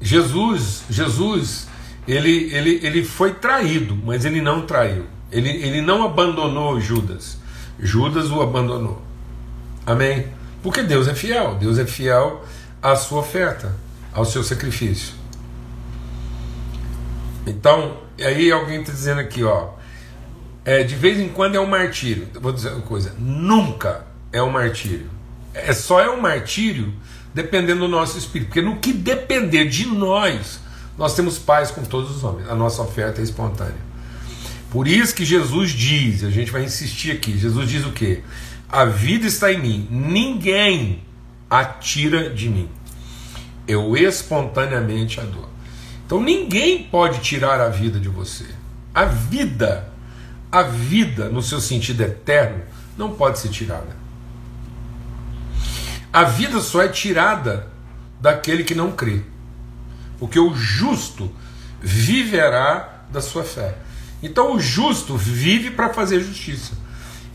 Jesus, 0.00 0.82
Jesus, 0.90 1.68
ele, 2.06 2.52
ele, 2.52 2.80
ele 2.82 3.04
foi 3.04 3.34
traído, 3.34 3.96
mas 3.96 4.24
ele 4.24 4.40
não 4.40 4.62
traiu. 4.62 5.06
Ele, 5.30 5.48
ele 5.48 5.80
não 5.80 6.04
abandonou 6.04 6.80
Judas. 6.80 7.38
Judas 7.78 8.30
o 8.30 8.40
abandonou. 8.42 9.02
Amém? 9.86 10.26
Porque 10.62 10.82
Deus 10.82 11.08
é 11.08 11.14
fiel. 11.14 11.56
Deus 11.56 11.78
é 11.78 11.86
fiel 11.86 12.44
à 12.82 12.94
sua 12.96 13.20
oferta, 13.20 13.74
ao 14.12 14.24
seu 14.24 14.42
sacrifício. 14.44 15.14
Então, 17.46 17.98
aí 18.20 18.52
alguém 18.52 18.80
está 18.80 18.92
dizendo 18.92 19.20
aqui, 19.20 19.42
ó. 19.42 19.70
É, 20.64 20.84
de 20.84 20.94
vez 20.94 21.18
em 21.18 21.28
quando 21.28 21.56
é 21.56 21.60
um 21.60 21.66
martírio. 21.66 22.28
vou 22.40 22.52
dizer 22.52 22.70
uma 22.70 22.82
coisa: 22.82 23.14
nunca 23.18 24.06
é 24.32 24.42
um 24.42 24.50
martírio. 24.50 25.10
É 25.54 25.72
só 25.72 26.00
é 26.00 26.08
um 26.08 26.20
martírio 26.20 26.92
dependendo 27.34 27.80
do 27.80 27.88
nosso 27.88 28.16
espírito. 28.16 28.48
Porque 28.48 28.62
no 28.62 28.76
que 28.76 28.92
depender 28.92 29.64
de 29.66 29.86
nós, 29.86 30.60
nós 30.96 31.14
temos 31.14 31.38
paz 31.38 31.70
com 31.70 31.82
todos 31.84 32.10
os 32.16 32.24
homens. 32.24 32.48
A 32.48 32.54
nossa 32.54 32.82
oferta 32.82 33.20
é 33.20 33.24
espontânea. 33.24 33.92
Por 34.70 34.88
isso 34.88 35.14
que 35.14 35.24
Jesus 35.24 35.70
diz, 35.70 36.24
a 36.24 36.30
gente 36.30 36.50
vai 36.50 36.64
insistir 36.64 37.10
aqui, 37.10 37.36
Jesus 37.36 37.68
diz 37.68 37.84
o 37.84 37.92
quê? 37.92 38.22
A 38.68 38.86
vida 38.86 39.26
está 39.26 39.52
em 39.52 39.60
mim, 39.60 39.88
ninguém 39.90 41.02
a 41.50 41.62
tira 41.64 42.30
de 42.30 42.48
mim. 42.48 42.68
Eu 43.68 43.96
espontaneamente 43.96 45.20
a 45.20 45.24
dou. 45.24 45.48
Então 46.06 46.20
ninguém 46.20 46.84
pode 46.84 47.20
tirar 47.20 47.60
a 47.60 47.68
vida 47.68 48.00
de 48.00 48.08
você. 48.08 48.46
A 48.94 49.04
vida, 49.04 49.88
a 50.50 50.62
vida 50.62 51.28
no 51.28 51.42
seu 51.42 51.60
sentido 51.60 52.02
eterno, 52.02 52.62
não 52.96 53.12
pode 53.12 53.38
ser 53.38 53.50
tirada. 53.50 53.94
A 56.12 56.24
vida 56.24 56.60
só 56.60 56.82
é 56.82 56.88
tirada 56.88 57.68
daquele 58.20 58.64
que 58.64 58.74
não 58.74 58.92
crê. 58.92 59.22
Porque 60.22 60.38
o 60.38 60.54
justo 60.54 61.28
viverá 61.80 63.06
da 63.10 63.20
sua 63.20 63.42
fé. 63.42 63.74
Então 64.22 64.54
o 64.54 64.60
justo 64.60 65.16
vive 65.16 65.72
para 65.72 65.92
fazer 65.92 66.20
justiça. 66.20 66.74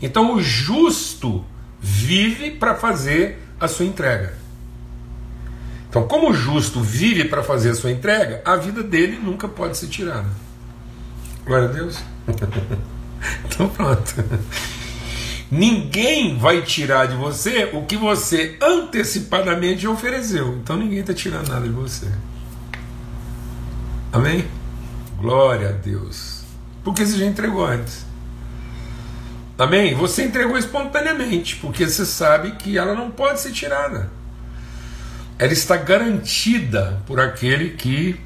Então 0.00 0.34
o 0.34 0.42
justo 0.42 1.44
vive 1.78 2.52
para 2.52 2.74
fazer 2.74 3.42
a 3.60 3.68
sua 3.68 3.84
entrega. 3.84 4.32
Então, 5.90 6.08
como 6.08 6.30
o 6.30 6.32
justo 6.32 6.80
vive 6.80 7.26
para 7.26 7.42
fazer 7.42 7.72
a 7.72 7.74
sua 7.74 7.90
entrega, 7.90 8.40
a 8.42 8.56
vida 8.56 8.82
dele 8.82 9.18
nunca 9.22 9.46
pode 9.46 9.76
ser 9.76 9.88
tirada. 9.88 10.28
Glória 11.44 11.68
a 11.68 11.72
Deus. 11.72 11.98
então 13.44 13.68
pronto. 13.68 14.14
Ninguém 15.50 16.38
vai 16.38 16.62
tirar 16.62 17.06
de 17.06 17.16
você 17.16 17.68
o 17.74 17.84
que 17.84 17.98
você 17.98 18.56
antecipadamente 18.62 19.86
ofereceu. 19.86 20.54
Então 20.54 20.74
ninguém 20.74 21.00
está 21.00 21.12
tirando 21.12 21.48
nada 21.48 21.66
de 21.66 21.72
você. 21.74 22.06
Amém? 24.18 24.48
Glória 25.18 25.70
a 25.70 25.72
Deus. 25.72 26.42
Porque 26.84 27.04
você 27.04 27.18
já 27.18 27.26
entregou 27.26 27.64
antes. 27.64 28.06
Amém? 29.58 29.94
Você 29.94 30.24
entregou 30.24 30.56
espontaneamente, 30.56 31.56
porque 31.56 31.86
você 31.86 32.06
sabe 32.06 32.52
que 32.52 32.78
ela 32.78 32.94
não 32.94 33.10
pode 33.10 33.40
ser 33.40 33.52
tirada. 33.52 34.10
Ela 35.38 35.52
está 35.52 35.76
garantida 35.76 37.02
por 37.06 37.20
aquele 37.20 37.70
que 37.70 38.20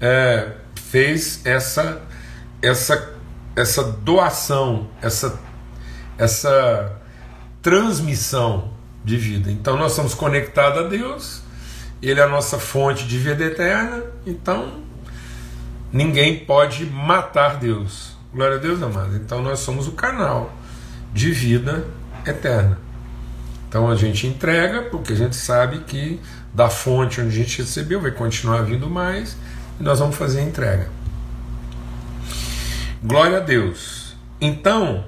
é, 0.00 0.52
fez 0.74 1.44
essa, 1.44 2.02
essa, 2.60 3.14
essa 3.56 3.82
doação, 3.84 4.88
essa 5.00 5.38
essa 6.18 7.00
transmissão 7.60 8.72
de 9.04 9.16
vida. 9.16 9.50
Então 9.50 9.76
nós 9.76 9.92
estamos 9.92 10.14
conectados 10.14 10.84
a 10.84 10.88
Deus, 10.88 11.42
Ele 12.00 12.20
é 12.20 12.22
a 12.22 12.28
nossa 12.28 12.58
fonte 12.58 13.06
de 13.06 13.18
vida 13.18 13.44
eterna, 13.44 14.04
então 14.26 14.81
ninguém 15.92 16.44
pode 16.44 16.86
matar 16.86 17.56
Deus. 17.58 18.16
Glória 18.32 18.56
a 18.56 18.60
Deus, 18.60 18.82
amado. 18.82 19.16
Então 19.16 19.42
nós 19.42 19.60
somos 19.60 19.86
o 19.86 19.92
canal 19.92 20.52
de 21.12 21.30
vida 21.30 21.86
eterna. 22.26 22.78
Então 23.68 23.90
a 23.90 23.96
gente 23.96 24.26
entrega, 24.26 24.82
porque 24.82 25.12
a 25.12 25.16
gente 25.16 25.36
sabe 25.36 25.80
que 25.80 26.20
da 26.52 26.68
fonte 26.68 27.20
onde 27.20 27.30
a 27.30 27.42
gente 27.42 27.58
recebeu 27.62 28.00
vai 28.00 28.10
continuar 28.10 28.62
vindo 28.62 28.88
mais, 28.88 29.36
e 29.78 29.82
nós 29.82 29.98
vamos 29.98 30.16
fazer 30.16 30.40
a 30.40 30.42
entrega. 30.42 30.88
Glória 33.02 33.38
a 33.38 33.40
Deus. 33.40 34.14
Então, 34.40 35.04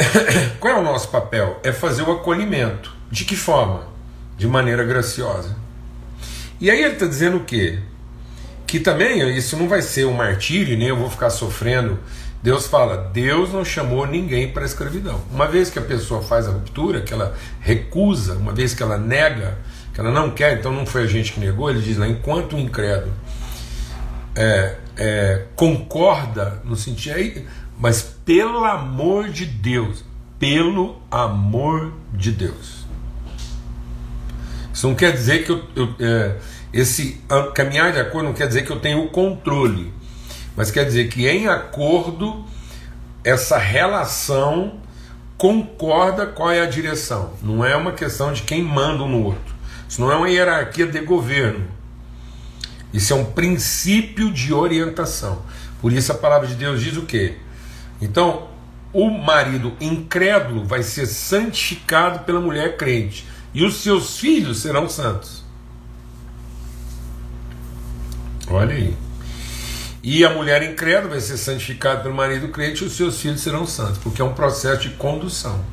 Qual 0.58 0.76
é 0.76 0.78
o 0.78 0.82
nosso 0.82 1.08
papel? 1.08 1.60
É 1.62 1.72
fazer 1.72 2.02
o 2.02 2.12
acolhimento. 2.12 2.92
De 3.10 3.24
que 3.24 3.36
forma? 3.36 3.86
De 4.36 4.46
maneira 4.46 4.84
graciosa. 4.84 5.56
E 6.60 6.70
aí 6.70 6.82
ele 6.82 6.94
está 6.94 7.06
dizendo 7.06 7.38
o 7.38 7.44
quê? 7.44 7.78
Que 8.70 8.78
também 8.78 9.36
isso 9.36 9.56
não 9.56 9.66
vai 9.66 9.82
ser 9.82 10.06
um 10.06 10.12
martírio, 10.12 10.78
nem 10.78 10.86
eu 10.86 10.96
vou 10.96 11.10
ficar 11.10 11.28
sofrendo. 11.28 11.98
Deus 12.40 12.68
fala: 12.68 13.10
Deus 13.12 13.52
não 13.52 13.64
chamou 13.64 14.06
ninguém 14.06 14.48
para 14.48 14.62
a 14.62 14.64
escravidão. 14.64 15.20
Uma 15.28 15.48
vez 15.48 15.70
que 15.70 15.80
a 15.80 15.82
pessoa 15.82 16.22
faz 16.22 16.46
a 16.46 16.52
ruptura, 16.52 17.00
que 17.00 17.12
ela 17.12 17.34
recusa, 17.60 18.34
uma 18.34 18.52
vez 18.52 18.72
que 18.72 18.80
ela 18.80 18.96
nega, 18.96 19.58
que 19.92 19.98
ela 19.98 20.12
não 20.12 20.30
quer, 20.30 20.56
então 20.56 20.70
não 20.72 20.86
foi 20.86 21.02
a 21.02 21.06
gente 21.08 21.32
que 21.32 21.40
negou, 21.40 21.68
ele 21.68 21.80
diz 21.80 21.96
lá: 21.96 22.06
enquanto 22.06 22.54
o 22.54 22.60
incrédulo 22.60 23.12
é, 24.36 24.76
é, 24.96 25.46
concorda 25.56 26.62
no 26.64 26.76
sentido. 26.76 27.16
Aí, 27.16 27.44
mas 27.76 28.02
pelo 28.24 28.64
amor 28.64 29.30
de 29.30 29.46
Deus, 29.46 30.04
pelo 30.38 31.02
amor 31.10 31.92
de 32.14 32.30
Deus. 32.30 32.86
Isso 34.72 34.86
não 34.86 34.94
quer 34.94 35.10
dizer 35.12 35.44
que 35.44 35.50
eu, 35.50 35.64
eu 35.74 35.94
é, 35.98 36.36
esse 36.72 37.20
caminhar 37.54 37.92
de 37.92 38.00
acordo 38.00 38.28
não 38.28 38.34
quer 38.34 38.46
dizer 38.46 38.64
que 38.64 38.70
eu 38.70 38.80
tenho 38.80 39.04
o 39.04 39.08
controle, 39.08 39.92
mas 40.56 40.70
quer 40.70 40.84
dizer 40.84 41.08
que 41.08 41.26
em 41.26 41.48
acordo 41.48 42.44
essa 43.24 43.58
relação 43.58 44.80
concorda 45.36 46.26
qual 46.26 46.50
é 46.50 46.60
a 46.60 46.66
direção. 46.66 47.32
Não 47.42 47.64
é 47.64 47.74
uma 47.74 47.92
questão 47.92 48.32
de 48.32 48.42
quem 48.42 48.62
manda 48.62 49.02
um 49.02 49.08
no 49.08 49.24
outro. 49.24 49.54
Isso 49.88 50.00
não 50.00 50.12
é 50.12 50.16
uma 50.16 50.28
hierarquia 50.28 50.86
de 50.86 51.00
governo. 51.00 51.66
Isso 52.92 53.12
é 53.12 53.16
um 53.16 53.24
princípio 53.24 54.32
de 54.32 54.52
orientação. 54.52 55.42
Por 55.80 55.92
isso 55.92 56.12
a 56.12 56.14
palavra 56.14 56.46
de 56.46 56.54
Deus 56.54 56.82
diz 56.82 56.96
o 56.96 57.02
quê? 57.02 57.36
Então, 58.00 58.48
o 58.92 59.08
marido 59.10 59.72
incrédulo 59.80 60.64
vai 60.64 60.82
ser 60.82 61.06
santificado 61.06 62.20
pela 62.20 62.40
mulher 62.40 62.76
crente, 62.76 63.26
e 63.54 63.64
os 63.64 63.82
seus 63.82 64.18
filhos 64.18 64.60
serão 64.60 64.88
santos. 64.88 65.39
Olha 68.60 68.74
aí. 68.74 68.94
E 70.02 70.22
a 70.22 70.28
mulher 70.28 70.62
incrédula 70.62 71.12
vai 71.12 71.20
ser 71.20 71.38
santificada 71.38 72.02
pelo 72.02 72.14
marido 72.14 72.48
crente 72.48 72.84
e 72.84 72.86
os 72.86 72.94
seus 72.94 73.18
filhos 73.18 73.40
serão 73.40 73.66
santos, 73.66 73.96
porque 73.98 74.20
é 74.20 74.24
um 74.24 74.34
processo 74.34 74.82
de 74.82 74.90
condução, 74.90 75.64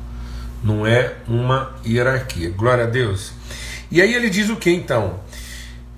não 0.64 0.86
é 0.86 1.16
uma 1.26 1.74
hierarquia. 1.84 2.48
Glória 2.50 2.84
a 2.84 2.86
Deus. 2.86 3.32
E 3.90 4.00
aí 4.00 4.14
ele 4.14 4.30
diz 4.30 4.48
o 4.48 4.56
que 4.56 4.70
então? 4.70 5.20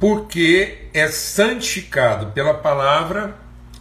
Porque 0.00 0.86
é 0.92 1.06
santificado 1.06 2.26
pela 2.32 2.54
palavra 2.54 3.36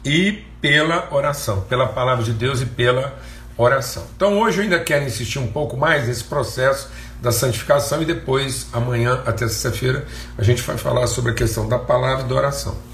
e 0.06 0.44
pela 0.62 1.08
oração, 1.12 1.62
pela 1.62 1.88
palavra 1.88 2.24
de 2.24 2.34
Deus 2.34 2.62
e 2.62 2.66
pela 2.68 3.18
oração. 3.58 4.06
Então 4.16 4.40
hoje 4.40 4.60
eu 4.60 4.64
ainda 4.64 4.80
quero 4.80 5.06
insistir 5.06 5.40
um 5.40 5.48
pouco 5.48 5.76
mais 5.76 6.08
nesse 6.08 6.24
processo 6.24 6.90
da 7.20 7.32
santificação 7.32 8.04
e 8.04 8.06
depois, 8.06 8.68
amanhã 8.72 9.24
até 9.26 9.48
sexta-feira, 9.48 10.06
a 10.38 10.44
gente 10.44 10.62
vai 10.62 10.78
falar 10.78 11.08
sobre 11.08 11.32
a 11.32 11.34
questão 11.34 11.68
da 11.68 11.80
palavra 11.80 12.26
e 12.26 12.30
da 12.30 12.36
oração. 12.36 12.89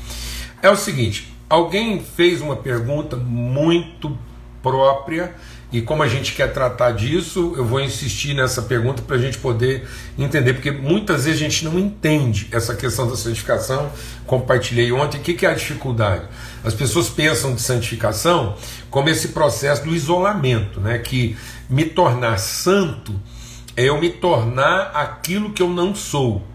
É 0.66 0.70
o 0.72 0.76
seguinte: 0.76 1.32
alguém 1.48 2.00
fez 2.00 2.42
uma 2.42 2.56
pergunta 2.56 3.16
muito 3.16 4.18
própria 4.64 5.36
e 5.72 5.80
como 5.80 6.02
a 6.02 6.08
gente 6.08 6.34
quer 6.34 6.52
tratar 6.52 6.94
disso, 6.94 7.54
eu 7.56 7.64
vou 7.64 7.80
insistir 7.80 8.34
nessa 8.34 8.64
pergunta 8.64 9.04
para 9.04 9.16
a 9.16 9.20
gente 9.20 9.38
poder 9.38 9.88
entender, 10.18 10.54
porque 10.54 10.72
muitas 10.72 11.26
vezes 11.26 11.40
a 11.40 11.44
gente 11.44 11.66
não 11.66 11.78
entende 11.78 12.48
essa 12.52 12.74
questão 12.74 13.08
da 13.08 13.16
santificação. 13.16 13.92
Compartilhei 14.26 14.92
ontem. 14.92 15.20
O 15.20 15.22
que 15.22 15.46
é 15.46 15.50
a 15.50 15.54
dificuldade? 15.54 16.24
As 16.64 16.74
pessoas 16.74 17.10
pensam 17.10 17.54
de 17.54 17.62
santificação 17.62 18.56
como 18.90 19.08
esse 19.08 19.28
processo 19.28 19.84
do 19.84 19.94
isolamento, 19.94 20.80
né? 20.80 20.98
que 20.98 21.38
me 21.70 21.86
tornar 21.86 22.40
santo 22.40 23.14
é 23.78 23.84
eu 23.84 24.02
me 24.02 24.10
tornar 24.10 24.94
aquilo 24.96 25.54
que 25.54 25.62
eu 25.62 25.70
não 25.70 25.94
sou. 25.94 26.55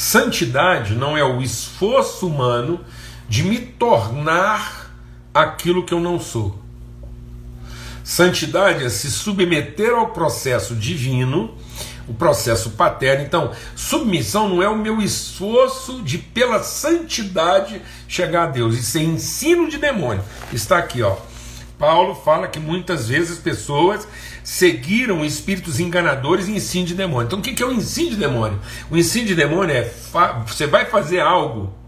Santidade 0.00 0.94
não 0.94 1.14
é 1.14 1.22
o 1.22 1.42
esforço 1.42 2.26
humano 2.26 2.80
de 3.28 3.42
me 3.42 3.58
tornar 3.58 4.96
aquilo 5.32 5.84
que 5.84 5.92
eu 5.92 6.00
não 6.00 6.18
sou. 6.18 6.58
Santidade 8.02 8.82
é 8.82 8.88
se 8.88 9.10
submeter 9.10 9.92
ao 9.92 10.08
processo 10.08 10.74
divino, 10.74 11.54
o 12.08 12.14
processo 12.14 12.70
paterno. 12.70 13.26
Então, 13.26 13.52
submissão 13.76 14.48
não 14.48 14.62
é 14.62 14.68
o 14.70 14.78
meu 14.78 15.02
esforço 15.02 16.00
de, 16.00 16.16
pela 16.16 16.62
santidade, 16.62 17.82
chegar 18.08 18.44
a 18.44 18.50
Deus. 18.50 18.78
Isso 18.78 18.96
é 18.96 19.02
ensino 19.02 19.68
de 19.68 19.76
demônio. 19.76 20.24
Está 20.50 20.78
aqui, 20.78 21.02
ó. 21.02 21.18
Paulo 21.80 22.14
fala 22.14 22.46
que 22.46 22.60
muitas 22.60 23.08
vezes 23.08 23.38
pessoas 23.38 24.06
seguiram 24.44 25.24
espíritos 25.24 25.80
enganadores 25.80 26.46
e 26.46 26.52
ensino 26.52 26.86
de 26.86 26.94
demônio. 26.94 27.26
Então, 27.26 27.38
o 27.38 27.42
que 27.42 27.62
é 27.62 27.66
o 27.66 27.72
ensino 27.72 28.10
de 28.10 28.16
demônio? 28.16 28.60
O 28.90 28.96
ensino 28.98 29.26
de 29.26 29.34
demônio 29.34 29.74
é 29.74 29.90
você 30.46 30.66
vai 30.66 30.84
fazer 30.84 31.20
algo 31.20 31.80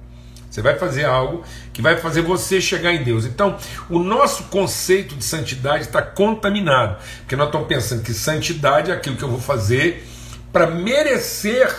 você 0.52 0.60
vai 0.60 0.78
fazer 0.78 1.06
algo 1.06 1.42
que 1.72 1.80
vai 1.80 1.96
fazer 1.96 2.20
você 2.20 2.60
chegar 2.60 2.92
em 2.92 3.02
Deus. 3.02 3.24
Então, 3.24 3.56
o 3.88 3.98
nosso 3.98 4.44
conceito 4.44 5.14
de 5.14 5.24
santidade 5.24 5.84
está 5.84 6.02
contaminado, 6.02 6.98
porque 7.20 7.34
nós 7.34 7.46
estamos 7.46 7.66
pensando 7.66 8.02
que 8.02 8.12
santidade 8.12 8.90
é 8.90 8.94
aquilo 8.94 9.16
que 9.16 9.22
eu 9.22 9.30
vou 9.30 9.40
fazer 9.40 10.06
para 10.52 10.66
merecer 10.66 11.74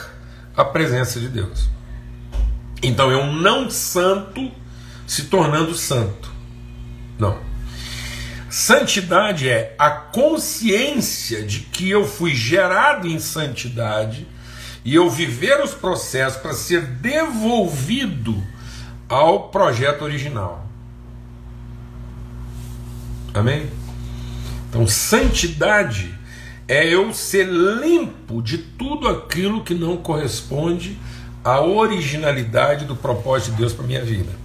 a 0.57 0.65
presença 0.65 1.19
de 1.19 1.27
Deus. 1.27 1.69
Então, 2.81 3.11
é 3.11 3.15
um 3.15 3.31
não 3.31 3.69
santo 3.69 4.51
se 5.05 5.25
tornando 5.25 5.75
santo. 5.75 6.31
Não. 7.19 7.52
Santidade 8.53 9.49
é 9.49 9.73
a 9.79 9.89
consciência 9.89 11.41
de 11.41 11.61
que 11.61 11.89
eu 11.89 12.05
fui 12.05 12.35
gerado 12.35 13.07
em 13.07 13.17
santidade 13.17 14.27
e 14.85 14.93
eu 14.93 15.09
viver 15.09 15.59
os 15.63 15.73
processos 15.73 16.39
para 16.39 16.53
ser 16.53 16.81
devolvido 16.81 18.43
ao 19.09 19.49
projeto 19.49 20.03
original. 20.03 20.67
Amém? 23.33 23.71
Então, 24.69 24.85
santidade 24.85 26.13
é 26.67 26.87
eu 26.87 27.11
ser 27.11 27.47
limpo 27.47 28.39
de 28.39 28.59
tudo 28.59 29.07
aquilo 29.07 29.63
que 29.63 29.73
não 29.73 29.97
corresponde 29.97 30.95
à 31.43 31.59
originalidade 31.59 32.85
do 32.85 32.95
propósito 32.95 33.53
de 33.53 33.57
Deus 33.57 33.73
para 33.73 33.87
minha 33.87 34.05
vida. 34.05 34.42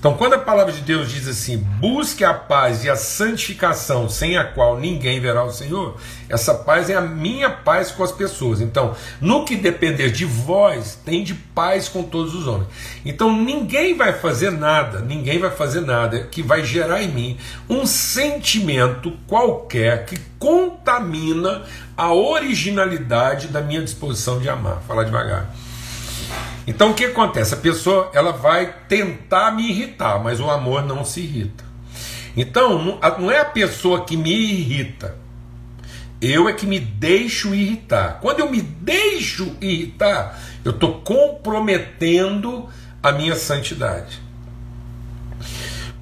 Então, 0.00 0.14
quando 0.14 0.32
a 0.32 0.38
palavra 0.38 0.72
de 0.72 0.80
Deus 0.80 1.12
diz 1.12 1.28
assim: 1.28 1.58
busque 1.78 2.24
a 2.24 2.32
paz 2.32 2.84
e 2.84 2.88
a 2.90 2.96
santificação, 2.96 4.08
sem 4.08 4.38
a 4.38 4.44
qual 4.44 4.80
ninguém 4.80 5.20
verá 5.20 5.44
o 5.44 5.52
Senhor, 5.52 5.94
essa 6.26 6.54
paz 6.54 6.88
é 6.88 6.94
a 6.94 7.02
minha 7.02 7.50
paz 7.50 7.90
com 7.90 8.02
as 8.02 8.10
pessoas. 8.10 8.62
Então, 8.62 8.96
no 9.20 9.44
que 9.44 9.54
depender 9.56 10.10
de 10.10 10.24
vós, 10.24 10.98
tem 11.04 11.22
de 11.22 11.34
paz 11.34 11.86
com 11.86 12.02
todos 12.02 12.34
os 12.34 12.46
homens. 12.46 12.68
Então, 13.04 13.30
ninguém 13.30 13.94
vai 13.94 14.14
fazer 14.14 14.50
nada, 14.50 15.00
ninguém 15.00 15.38
vai 15.38 15.50
fazer 15.50 15.82
nada 15.82 16.20
que 16.20 16.42
vai 16.42 16.64
gerar 16.64 17.02
em 17.02 17.08
mim 17.08 17.38
um 17.68 17.84
sentimento 17.84 19.12
qualquer 19.26 20.06
que 20.06 20.18
contamina 20.38 21.64
a 21.94 22.14
originalidade 22.14 23.48
da 23.48 23.60
minha 23.60 23.82
disposição 23.82 24.40
de 24.40 24.48
amar. 24.48 24.80
Falar 24.88 25.04
devagar. 25.04 25.54
Então 26.66 26.90
o 26.90 26.94
que 26.94 27.04
acontece? 27.04 27.54
A 27.54 27.56
pessoa 27.56 28.10
ela 28.14 28.32
vai 28.32 28.74
tentar 28.88 29.50
me 29.52 29.68
irritar, 29.68 30.22
mas 30.22 30.40
o 30.40 30.50
amor 30.50 30.84
não 30.84 31.04
se 31.04 31.20
irrita. 31.20 31.64
Então 32.36 32.98
não 33.18 33.30
é 33.30 33.40
a 33.40 33.44
pessoa 33.44 34.04
que 34.04 34.16
me 34.16 34.32
irrita, 34.32 35.16
eu 36.20 36.48
é 36.48 36.52
que 36.52 36.66
me 36.66 36.78
deixo 36.78 37.54
irritar. 37.54 38.18
Quando 38.20 38.40
eu 38.40 38.50
me 38.50 38.60
deixo 38.60 39.56
irritar, 39.60 40.38
eu 40.64 40.70
estou 40.72 41.00
comprometendo 41.00 42.68
a 43.02 43.10
minha 43.10 43.34
santidade. 43.34 44.20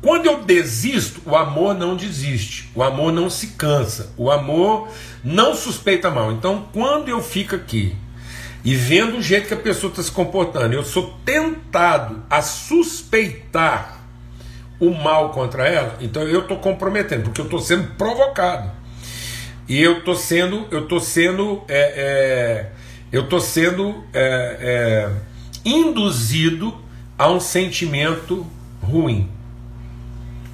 Quando 0.03 0.27
eu 0.27 0.43
desisto, 0.43 1.23
o 1.25 1.35
amor 1.37 1.75
não 1.75 1.97
desiste, 1.97 2.71
o 2.75 2.83
amor 2.83 3.13
não 3.13 3.31
se 3.31 3.49
cansa, 3.49 4.13
o 4.17 4.31
amor 4.31 4.89
não 5.25 5.55
suspeita 5.55 6.11
mal. 6.11 6.33
Então, 6.33 6.69
quando 6.73 7.09
eu 7.09 7.23
fico 7.23 7.55
aqui 7.55 7.97
e 8.65 8.75
vendo 8.75 9.19
o 9.19 9.23
jeito 9.23 9.49
que 9.49 9.55
a 9.55 9.59
pessoa 9.59 9.91
está 9.91 10.03
se 10.03 10.11
comportando, 10.11 10.75
eu 10.75 10.85
sou 10.85 11.15
tentado 11.25 12.23
a 12.29 12.43
suspeitar 12.43 13.99
o 14.81 14.91
mal 14.91 15.31
contra 15.31 15.67
ela, 15.67 15.97
então 16.01 16.23
eu 16.23 16.41
estou 16.41 16.59
comprometendo, 16.59 17.25
porque 17.25 17.41
eu 17.41 17.47
estou 17.47 17.61
sendo 17.61 17.95
provocado. 17.97 18.71
E 19.69 19.83
eu 19.83 19.99
estou 19.99 20.15
sendo, 20.15 20.67
eu 20.71 20.85
estou 20.85 20.99
sendo, 20.99 21.63
é, 21.69 21.81
é, 21.97 22.73
eu 23.13 23.25
estou 23.25 23.41
sendo 23.41 24.03
é, 24.15 24.57
é, 24.61 25.13
induzido 25.65 26.75
a 27.19 27.31
um 27.31 27.39
sentimento 27.39 28.47
ruim. 28.83 29.31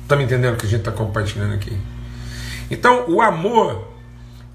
Está 0.03 0.17
me 0.17 0.25
entendendo 0.25 0.55
o 0.55 0.57
que 0.57 0.67
a 0.67 0.69
gente 0.69 0.81
está 0.81 0.91
compartilhando 0.91 1.55
aqui? 1.55 1.79
Então, 2.71 3.09
o 3.09 3.23
amor 3.23 3.89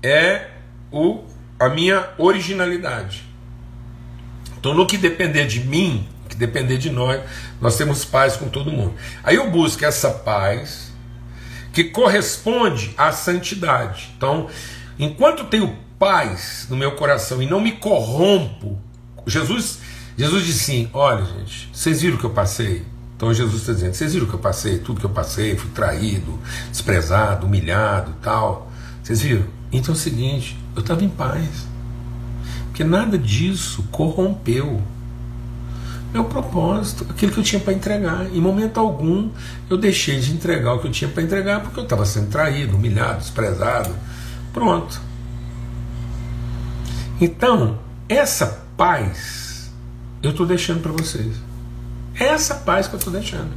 é 0.04 0.48
o, 0.92 1.24
a 1.58 1.70
minha 1.70 2.10
originalidade. 2.18 3.29
Então, 4.60 4.74
no 4.74 4.86
que 4.86 4.98
depender 4.98 5.46
de 5.48 5.62
mim, 5.62 6.08
que 6.28 6.36
depender 6.36 6.78
de 6.78 6.90
nós, 6.90 7.22
nós 7.60 7.78
temos 7.78 8.06
paz 8.06 8.36
com 8.38 8.50
todo 8.50 8.72
mundo. 8.72 8.94
Aí 9.24 9.36
eu 9.36 9.50
busco 9.50 9.84
essa 9.84 10.12
paz 10.12 10.92
que 11.74 11.86
corresponde 11.86 12.94
à 12.98 13.12
santidade. 13.12 14.12
Então, 14.18 14.48
enquanto 14.98 15.46
tenho 15.46 15.76
paz 15.98 16.68
no 16.70 16.78
meu 16.78 16.94
coração 16.94 17.42
e 17.42 17.46
não 17.46 17.60
me 17.60 17.74
corrompo, 17.74 18.80
Jesus, 19.26 19.80
Jesus 20.18 20.46
disse 20.46 20.72
assim: 20.72 20.90
olha, 20.94 21.26
gente, 21.26 21.70
vocês 21.74 22.02
viram 22.02 22.16
o 22.16 22.20
que 22.20 22.26
eu 22.26 22.32
passei? 22.32 22.86
Então 23.16 23.34
Jesus 23.34 23.62
está 23.62 23.74
dizendo: 23.74 23.94
vocês 23.94 24.14
viram 24.14 24.26
o 24.26 24.30
que 24.30 24.36
eu 24.36 24.40
passei? 24.40 24.80
Tudo 24.80 25.00
que 25.00 25.06
eu 25.06 25.10
passei, 25.10 25.56
fui 25.56 25.70
traído, 25.72 26.40
desprezado, 26.72 27.46
humilhado 27.46 28.16
tal. 28.22 28.72
Vocês 29.04 29.22
viram? 29.22 29.46
Então 29.72 29.94
é 29.94 29.98
o 29.98 30.00
seguinte: 30.00 30.58
eu 30.76 30.82
estava 30.82 31.04
em 31.04 31.10
paz. 31.10 31.69
Porque 32.80 32.90
nada 32.90 33.18
disso 33.18 33.84
corrompeu 33.92 34.82
meu 36.14 36.24
propósito, 36.24 37.06
aquilo 37.10 37.34
que 37.34 37.40
eu 37.42 37.44
tinha 37.44 37.60
para 37.60 37.74
entregar. 37.74 38.28
Em 38.34 38.40
momento 38.40 38.80
algum 38.80 39.30
eu 39.70 39.78
deixei 39.78 40.18
de 40.22 40.32
entregar 40.32 40.76
o 40.76 40.80
que 40.80 40.88
eu 40.88 40.92
tinha 40.92 41.12
para 41.12 41.22
entregar 41.22 41.60
porque 41.60 41.78
eu 41.78 41.84
estava 41.84 42.06
sendo 42.06 42.30
traído, 42.30 42.78
humilhado, 42.78 43.20
desprezado. 43.20 43.94
Pronto. 44.54 45.02
Então, 47.20 47.80
essa 48.08 48.64
paz 48.78 49.70
eu 50.24 50.32
estou 50.32 50.46
deixando 50.46 50.80
para 50.80 50.94
vocês. 50.94 51.36
Essa 52.16 52.56
paz 52.56 52.88
que 52.88 52.96
eu 52.96 52.98
estou 52.98 53.12
deixando. 53.12 53.52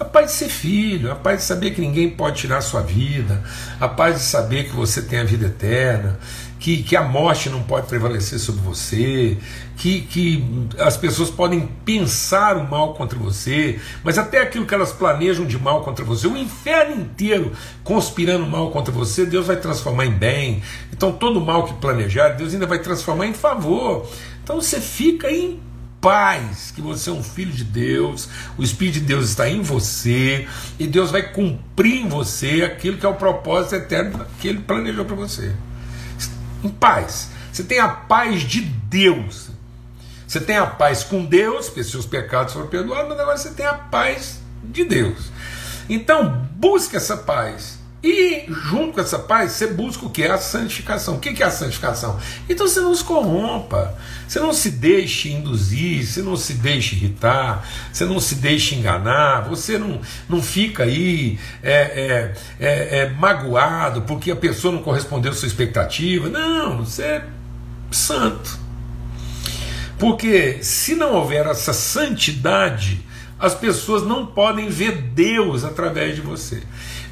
A 0.00 0.04
paz 0.04 0.32
de 0.32 0.36
ser 0.36 0.48
filho, 0.48 1.12
a 1.12 1.14
paz 1.14 1.38
de 1.38 1.44
saber 1.44 1.70
que 1.70 1.80
ninguém 1.80 2.10
pode 2.10 2.40
tirar 2.40 2.58
a 2.58 2.60
sua 2.60 2.82
vida, 2.82 3.40
a 3.78 3.86
paz 3.86 4.16
de 4.16 4.22
saber 4.22 4.64
que 4.64 4.74
você 4.74 5.00
tem 5.00 5.20
a 5.20 5.24
vida 5.24 5.46
eterna, 5.46 6.18
que, 6.62 6.80
que 6.84 6.94
a 6.94 7.02
morte 7.02 7.50
não 7.50 7.60
pode 7.60 7.88
prevalecer 7.88 8.38
sobre 8.38 8.60
você, 8.60 9.36
que, 9.76 10.02
que 10.02 10.68
as 10.78 10.96
pessoas 10.96 11.28
podem 11.28 11.68
pensar 11.84 12.56
o 12.56 12.70
mal 12.70 12.94
contra 12.94 13.18
você, 13.18 13.80
mas 14.04 14.16
até 14.16 14.40
aquilo 14.40 14.64
que 14.64 14.72
elas 14.72 14.92
planejam 14.92 15.44
de 15.44 15.58
mal 15.58 15.82
contra 15.82 16.04
você, 16.04 16.28
o 16.28 16.36
inferno 16.36 17.02
inteiro 17.02 17.50
conspirando 17.82 18.46
mal 18.46 18.70
contra 18.70 18.94
você, 18.94 19.26
Deus 19.26 19.48
vai 19.48 19.56
transformar 19.56 20.06
em 20.06 20.12
bem. 20.12 20.62
Então, 20.92 21.10
todo 21.10 21.40
mal 21.40 21.64
que 21.64 21.74
planejar, 21.74 22.28
Deus 22.28 22.54
ainda 22.54 22.66
vai 22.66 22.78
transformar 22.78 23.26
em 23.26 23.34
favor. 23.34 24.08
Então, 24.44 24.60
você 24.60 24.80
fica 24.80 25.28
em 25.28 25.58
paz, 26.00 26.70
que 26.70 26.80
você 26.80 27.10
é 27.10 27.12
um 27.12 27.24
filho 27.24 27.50
de 27.50 27.64
Deus, 27.64 28.28
o 28.56 28.62
Espírito 28.62 29.00
de 29.00 29.06
Deus 29.06 29.30
está 29.30 29.50
em 29.50 29.62
você 29.62 30.46
e 30.78 30.86
Deus 30.86 31.10
vai 31.10 31.22
cumprir 31.32 32.02
em 32.02 32.08
você 32.08 32.62
aquilo 32.62 32.98
que 32.98 33.06
é 33.06 33.08
o 33.08 33.14
propósito 33.14 33.74
eterno 33.74 34.24
que 34.40 34.46
Ele 34.46 34.60
planejou 34.60 35.04
para 35.04 35.16
você 35.16 35.52
em 36.62 36.68
paz. 36.68 37.30
Você 37.52 37.64
tem 37.64 37.78
a 37.78 37.88
paz 37.88 38.42
de 38.42 38.60
Deus. 38.60 39.50
Você 40.26 40.40
tem 40.40 40.56
a 40.56 40.66
paz 40.66 41.04
com 41.04 41.24
Deus, 41.24 41.66
porque 41.66 41.84
seus 41.84 42.06
pecados 42.06 42.54
foram 42.54 42.68
perdoados, 42.68 43.08
mas 43.08 43.20
agora 43.20 43.36
você 43.36 43.50
tem 43.50 43.66
a 43.66 43.74
paz 43.74 44.40
de 44.64 44.84
Deus. 44.84 45.30
Então, 45.88 46.48
busque 46.52 46.96
essa 46.96 47.16
paz. 47.18 47.81
E 48.02 48.46
junto 48.48 48.94
com 48.94 49.00
essa 49.00 49.18
paz, 49.18 49.52
você 49.52 49.68
busca 49.68 50.04
o 50.04 50.10
que? 50.10 50.24
A 50.24 50.36
santificação. 50.36 51.14
O 51.14 51.20
que 51.20 51.40
é 51.40 51.46
a 51.46 51.50
santificação? 51.50 52.18
Então 52.48 52.66
você 52.66 52.80
não 52.80 52.92
se 52.94 53.04
corrompa, 53.04 53.96
você 54.26 54.40
não 54.40 54.52
se 54.52 54.72
deixe 54.72 55.30
induzir, 55.30 56.04
você 56.04 56.20
não 56.20 56.36
se 56.36 56.54
deixe 56.54 56.96
irritar, 56.96 57.64
você 57.92 58.04
não 58.04 58.18
se 58.18 58.34
deixe 58.34 58.74
enganar, 58.74 59.48
você 59.48 59.78
não, 59.78 60.00
não 60.28 60.42
fica 60.42 60.82
aí 60.82 61.38
é, 61.62 61.72
é, 61.72 62.34
é, 62.58 62.98
é 62.98 63.10
magoado 63.10 64.02
porque 64.02 64.32
a 64.32 64.36
pessoa 64.36 64.74
não 64.74 64.82
correspondeu 64.82 65.30
à 65.30 65.34
sua 65.34 65.46
expectativa. 65.46 66.28
Não, 66.28 66.78
você 66.78 67.02
é 67.04 67.24
santo. 67.92 68.58
Porque 69.96 70.58
se 70.60 70.96
não 70.96 71.14
houver 71.14 71.46
essa 71.46 71.72
santidade, 71.72 73.00
as 73.38 73.54
pessoas 73.54 74.02
não 74.02 74.26
podem 74.26 74.68
ver 74.68 75.02
Deus 75.14 75.62
através 75.62 76.16
de 76.16 76.20
você. 76.20 76.62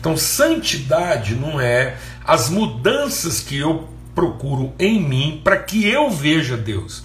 Então, 0.01 0.17
santidade 0.17 1.35
não 1.35 1.61
é 1.61 1.97
as 2.25 2.49
mudanças 2.49 3.41
que 3.41 3.59
eu 3.59 3.87
procuro 4.15 4.73
em 4.79 4.99
mim 4.99 5.41
para 5.45 5.59
que 5.59 5.87
eu 5.87 6.11
veja 6.11 6.57
Deus. 6.57 7.03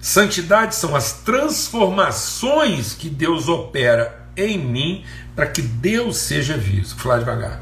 Santidade 0.00 0.76
são 0.76 0.94
as 0.94 1.12
transformações 1.12 2.94
que 2.94 3.10
Deus 3.10 3.48
opera 3.48 4.28
em 4.36 4.56
mim 4.56 5.04
para 5.34 5.48
que 5.48 5.60
Deus 5.60 6.18
seja 6.18 6.56
visto. 6.56 6.94
Vou 6.94 7.02
falar 7.02 7.18
devagar. 7.18 7.60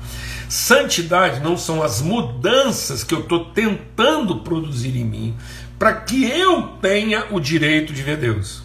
Santidade 0.48 1.40
não 1.40 1.56
são 1.56 1.82
as 1.82 2.02
mudanças 2.02 3.02
que 3.02 3.14
eu 3.14 3.20
estou 3.20 3.46
tentando 3.46 4.40
produzir 4.40 4.94
em 4.96 5.04
mim 5.04 5.36
para 5.78 5.94
que 5.94 6.24
eu 6.24 6.62
tenha 6.80 7.26
o 7.30 7.40
direito 7.40 7.92
de 7.92 8.02
ver 8.02 8.18
Deus. 8.18 8.62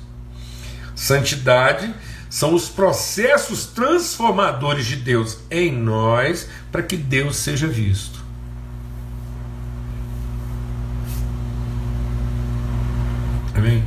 Santidade 0.95 1.93
são 2.31 2.55
os 2.55 2.69
processos 2.69 3.65
transformadores 3.65 4.85
de 4.85 4.95
Deus 4.95 5.39
em 5.51 5.69
nós 5.69 6.47
para 6.71 6.81
que 6.81 6.95
Deus 6.95 7.35
seja 7.35 7.67
visto. 7.67 8.23
Amém? 13.53 13.83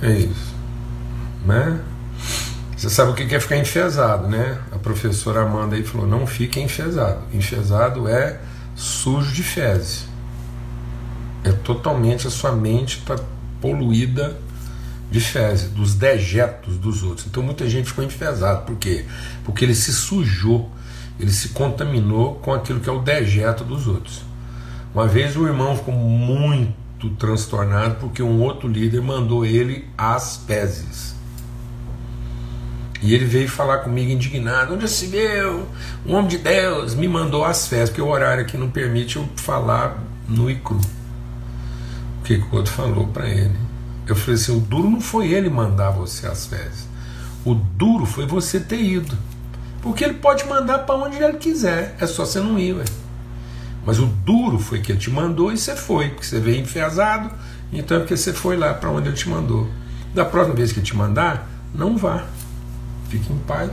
É 0.00 0.12
isso. 0.20 0.54
Né? 1.44 1.78
Você 2.74 2.88
sabe 2.88 3.10
o 3.10 3.14
que 3.14 3.34
é 3.34 3.38
ficar 3.38 3.58
enfesado, 3.58 4.26
né? 4.26 4.58
A 4.72 4.78
professora 4.78 5.42
Amanda 5.42 5.76
aí 5.76 5.84
falou: 5.84 6.06
não 6.06 6.26
fique 6.26 6.58
enfesado. 6.58 7.20
Enfesado 7.30 8.08
é 8.08 8.40
sujo 8.74 9.34
de 9.34 9.42
fezes. 9.42 10.06
É 11.44 11.52
totalmente 11.52 12.26
a 12.26 12.30
sua 12.30 12.52
mente 12.52 13.00
está 13.00 13.16
poluída 13.60 14.45
de 15.10 15.20
fezes, 15.20 15.70
dos 15.70 15.94
dejetos 15.94 16.76
dos 16.76 17.02
outros. 17.02 17.26
Então 17.26 17.42
muita 17.42 17.68
gente 17.68 17.88
ficou 17.88 18.04
enfesado. 18.04 18.64
Por 18.64 18.76
quê? 18.76 19.04
Porque 19.44 19.64
ele 19.64 19.74
se 19.74 19.92
sujou, 19.92 20.70
ele 21.18 21.30
se 21.30 21.50
contaminou 21.50 22.34
com 22.36 22.52
aquilo 22.52 22.80
que 22.80 22.88
é 22.88 22.92
o 22.92 23.00
dejeto 23.00 23.64
dos 23.64 23.86
outros. 23.86 24.22
Uma 24.92 25.06
vez 25.06 25.36
o 25.36 25.46
irmão 25.46 25.76
ficou 25.76 25.94
muito 25.94 27.10
transtornado 27.18 27.96
porque 27.96 28.22
um 28.22 28.40
outro 28.40 28.68
líder 28.68 29.00
mandou 29.00 29.44
ele 29.44 29.86
às 29.96 30.38
fezes. 30.38 31.14
E 33.02 33.14
ele 33.14 33.24
veio 33.24 33.48
falar 33.48 33.78
comigo 33.78 34.10
indignado: 34.10 34.74
onde 34.74 34.88
se 34.88 35.06
viu? 35.06 35.66
Um 36.04 36.14
homem 36.14 36.28
de 36.28 36.38
Deus 36.38 36.94
me 36.94 37.06
mandou 37.06 37.44
às 37.44 37.68
fezes, 37.68 37.90
porque 37.90 38.00
o 38.02 38.08
horário 38.08 38.42
aqui 38.42 38.56
não 38.56 38.70
permite 38.70 39.16
eu 39.16 39.28
falar 39.36 40.02
nu 40.28 40.50
e 40.50 40.56
cru. 40.56 40.80
O 42.20 42.24
que, 42.24 42.38
que 42.38 42.54
o 42.54 42.56
outro 42.56 42.72
falou 42.72 43.06
para 43.08 43.28
ele? 43.28 43.65
Eu 44.06 44.14
falei 44.14 44.34
assim: 44.34 44.56
o 44.56 44.60
duro 44.60 44.88
não 44.88 45.00
foi 45.00 45.32
ele 45.32 45.50
mandar 45.50 45.90
você 45.90 46.26
às 46.26 46.46
fezes. 46.46 46.86
O 47.44 47.54
duro 47.54 48.06
foi 48.06 48.26
você 48.26 48.60
ter 48.60 48.80
ido. 48.80 49.16
Porque 49.82 50.02
ele 50.02 50.14
pode 50.14 50.44
mandar 50.46 50.80
para 50.80 50.96
onde 50.96 51.16
ele 51.16 51.38
quiser, 51.38 51.96
é 52.00 52.06
só 52.06 52.24
você 52.24 52.40
não 52.40 52.58
ir. 52.58 52.74
Ué. 52.74 52.84
Mas 53.84 54.00
o 54.00 54.06
duro 54.06 54.58
foi 54.58 54.80
que 54.80 54.90
ele 54.90 54.98
te 54.98 55.10
mandou 55.10 55.52
e 55.52 55.56
você 55.56 55.76
foi, 55.76 56.08
porque 56.08 56.26
você 56.26 56.40
veio 56.40 56.60
enfesado, 56.60 57.30
então 57.72 57.96
é 57.96 58.00
porque 58.00 58.16
você 58.16 58.32
foi 58.32 58.56
lá 58.56 58.74
para 58.74 58.90
onde 58.90 59.08
ele 59.08 59.16
te 59.16 59.28
mandou. 59.28 59.68
Da 60.12 60.24
próxima 60.24 60.56
vez 60.56 60.72
que 60.72 60.80
ele 60.80 60.86
te 60.86 60.96
mandar, 60.96 61.48
não 61.72 61.96
vá. 61.96 62.24
Fique 63.08 63.32
em 63.32 63.38
paz. 63.38 63.70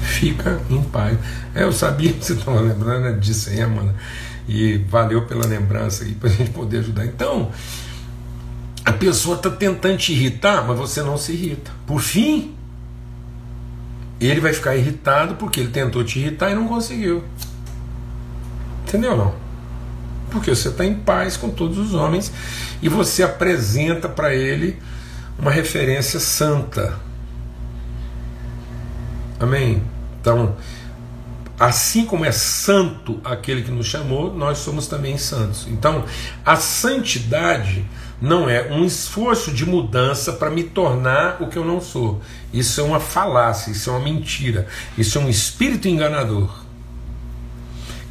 Fica 0.00 0.58
em 0.70 0.82
paz. 0.84 1.18
É, 1.54 1.64
eu 1.64 1.72
sabia 1.72 2.14
que 2.14 2.24
você 2.24 2.32
estava 2.32 2.60
lembrando 2.60 3.20
disso 3.20 3.50
aí, 3.50 3.66
mano. 3.66 3.94
E 4.48 4.78
valeu 4.78 5.26
pela 5.26 5.46
lembrança 5.46 6.04
aí 6.04 6.12
para 6.12 6.28
a 6.28 6.32
gente 6.34 6.50
poder 6.50 6.78
ajudar. 6.78 7.04
Então, 7.04 7.50
a 8.84 8.92
pessoa 8.92 9.36
está 9.36 9.50
tentando 9.50 9.98
te 9.98 10.12
irritar, 10.12 10.66
mas 10.66 10.78
você 10.78 11.02
não 11.02 11.18
se 11.18 11.32
irrita. 11.32 11.70
Por 11.86 12.00
fim, 12.00 12.54
ele 14.20 14.40
vai 14.40 14.52
ficar 14.52 14.76
irritado 14.76 15.34
porque 15.34 15.60
ele 15.60 15.70
tentou 15.70 16.04
te 16.04 16.18
irritar 16.20 16.50
e 16.50 16.54
não 16.54 16.68
conseguiu. 16.68 17.24
Entendeu 18.86 19.16
não? 19.16 19.34
Porque 20.30 20.54
você 20.54 20.68
está 20.68 20.84
em 20.84 20.94
paz 20.94 21.36
com 21.36 21.50
todos 21.50 21.78
os 21.78 21.94
homens 21.94 22.32
e 22.80 22.88
você 22.88 23.22
apresenta 23.22 24.08
para 24.08 24.34
ele 24.34 24.78
uma 25.38 25.50
referência 25.50 26.20
santa. 26.20 26.94
Amém? 29.38 29.82
Então, 30.20 30.56
assim 31.58 32.04
como 32.04 32.24
é 32.24 32.32
santo 32.32 33.20
aquele 33.24 33.62
que 33.62 33.70
nos 33.70 33.86
chamou, 33.86 34.32
nós 34.32 34.58
somos 34.58 34.86
também 34.86 35.16
santos. 35.16 35.66
Então, 35.68 36.04
a 36.44 36.56
santidade 36.56 37.84
não 38.20 38.48
é 38.48 38.70
um 38.70 38.84
esforço 38.84 39.50
de 39.50 39.64
mudança 39.66 40.32
para 40.32 40.50
me 40.50 40.64
tornar 40.64 41.36
o 41.40 41.48
que 41.48 41.56
eu 41.56 41.64
não 41.64 41.80
sou. 41.80 42.20
Isso 42.52 42.80
é 42.80 42.84
uma 42.84 43.00
falácia, 43.00 43.70
isso 43.70 43.90
é 43.90 43.92
uma 43.92 44.02
mentira, 44.02 44.66
isso 44.96 45.18
é 45.18 45.20
um 45.20 45.28
espírito 45.28 45.88
enganador 45.88 46.66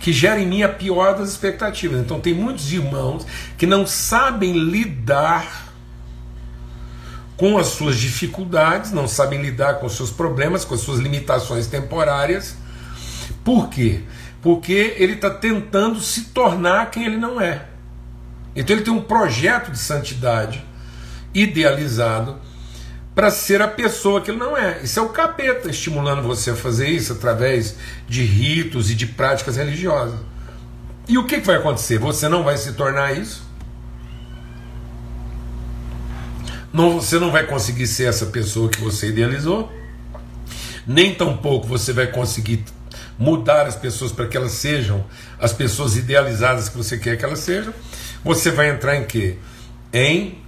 que 0.05 0.13
gera 0.13 0.39
em 0.39 0.45
mim 0.45 0.61
a 0.61 0.69
pior 0.69 1.17
das 1.17 1.29
expectativas. 1.29 1.99
Então, 1.99 2.19
tem 2.19 2.31
muitos 2.31 2.71
irmãos 2.71 3.25
que 3.57 3.65
não 3.65 3.87
sabem 3.87 4.53
lidar 4.53 5.73
com 7.35 7.57
as 7.57 7.67
suas 7.67 7.97
dificuldades, 7.97 8.91
não 8.91 9.07
sabem 9.07 9.41
lidar 9.41 9.79
com 9.79 9.87
os 9.87 9.95
seus 9.95 10.11
problemas, 10.11 10.63
com 10.63 10.75
as 10.75 10.81
suas 10.81 10.99
limitações 10.99 11.65
temporárias. 11.65 12.55
Por 13.45 13.69
quê? 13.69 14.01
Porque 14.41 14.95
ele 14.97 15.13
está 15.13 15.29
tentando 15.29 16.01
se 16.01 16.25
tornar 16.25 16.89
quem 16.89 17.05
ele 17.05 17.17
não 17.17 17.39
é. 17.39 17.67
Então 18.55 18.75
ele 18.75 18.83
tem 18.83 18.91
um 18.93 19.01
projeto 19.01 19.71
de 19.71 19.77
santidade 19.77 20.65
idealizado 21.31 22.39
para 23.13 23.29
ser 23.29 23.61
a 23.61 23.67
pessoa 23.67 24.19
que 24.19 24.31
ele 24.31 24.39
não 24.39 24.57
é. 24.57 24.81
Isso 24.81 24.99
é 24.99 25.01
o 25.03 25.09
capeta 25.09 25.69
estimulando 25.69 26.23
você 26.23 26.49
a 26.49 26.55
fazer 26.55 26.89
isso 26.89 27.13
através 27.13 27.75
de 28.09 28.23
ritos 28.23 28.89
e 28.89 28.95
de 28.95 29.05
práticas 29.05 29.57
religiosas. 29.57 30.19
E 31.07 31.17
o 31.19 31.25
que, 31.25 31.39
que 31.39 31.45
vai 31.45 31.57
acontecer? 31.57 31.99
Você 31.99 32.27
não 32.27 32.43
vai 32.43 32.57
se 32.57 32.73
tornar 32.73 33.15
isso? 33.15 33.45
Não, 36.73 36.99
você 36.99 37.19
não 37.19 37.31
vai 37.31 37.45
conseguir 37.45 37.85
ser 37.85 38.05
essa 38.05 38.25
pessoa 38.25 38.69
que 38.69 38.81
você 38.81 39.09
idealizou, 39.09 39.71
nem 40.85 41.13
tampouco 41.13 41.67
você 41.67 41.93
vai 41.93 42.07
conseguir 42.07 42.65
mudar 43.17 43.65
as 43.65 43.75
pessoas 43.75 44.11
para 44.11 44.27
que 44.27 44.35
elas 44.35 44.51
sejam 44.51 45.05
as 45.39 45.53
pessoas 45.53 45.95
idealizadas 45.95 46.69
que 46.69 46.77
você 46.77 46.97
quer 46.97 47.17
que 47.17 47.23
elas 47.23 47.39
sejam 47.39 47.73
você 48.23 48.49
vai 48.49 48.71
entrar 48.71 48.95
em 48.95 49.03
quê? 49.03 49.37
Em 49.93 50.39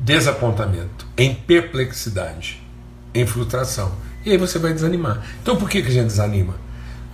desapontamento, 0.00 1.06
em 1.16 1.34
perplexidade, 1.34 2.60
em 3.14 3.24
frustração. 3.24 3.94
E 4.26 4.32
aí 4.32 4.36
você 4.36 4.58
vai 4.58 4.72
desanimar. 4.72 5.24
Então 5.40 5.56
por 5.56 5.70
que, 5.70 5.80
que 5.80 5.88
a 5.88 5.92
gente 5.92 6.06
desanima? 6.06 6.54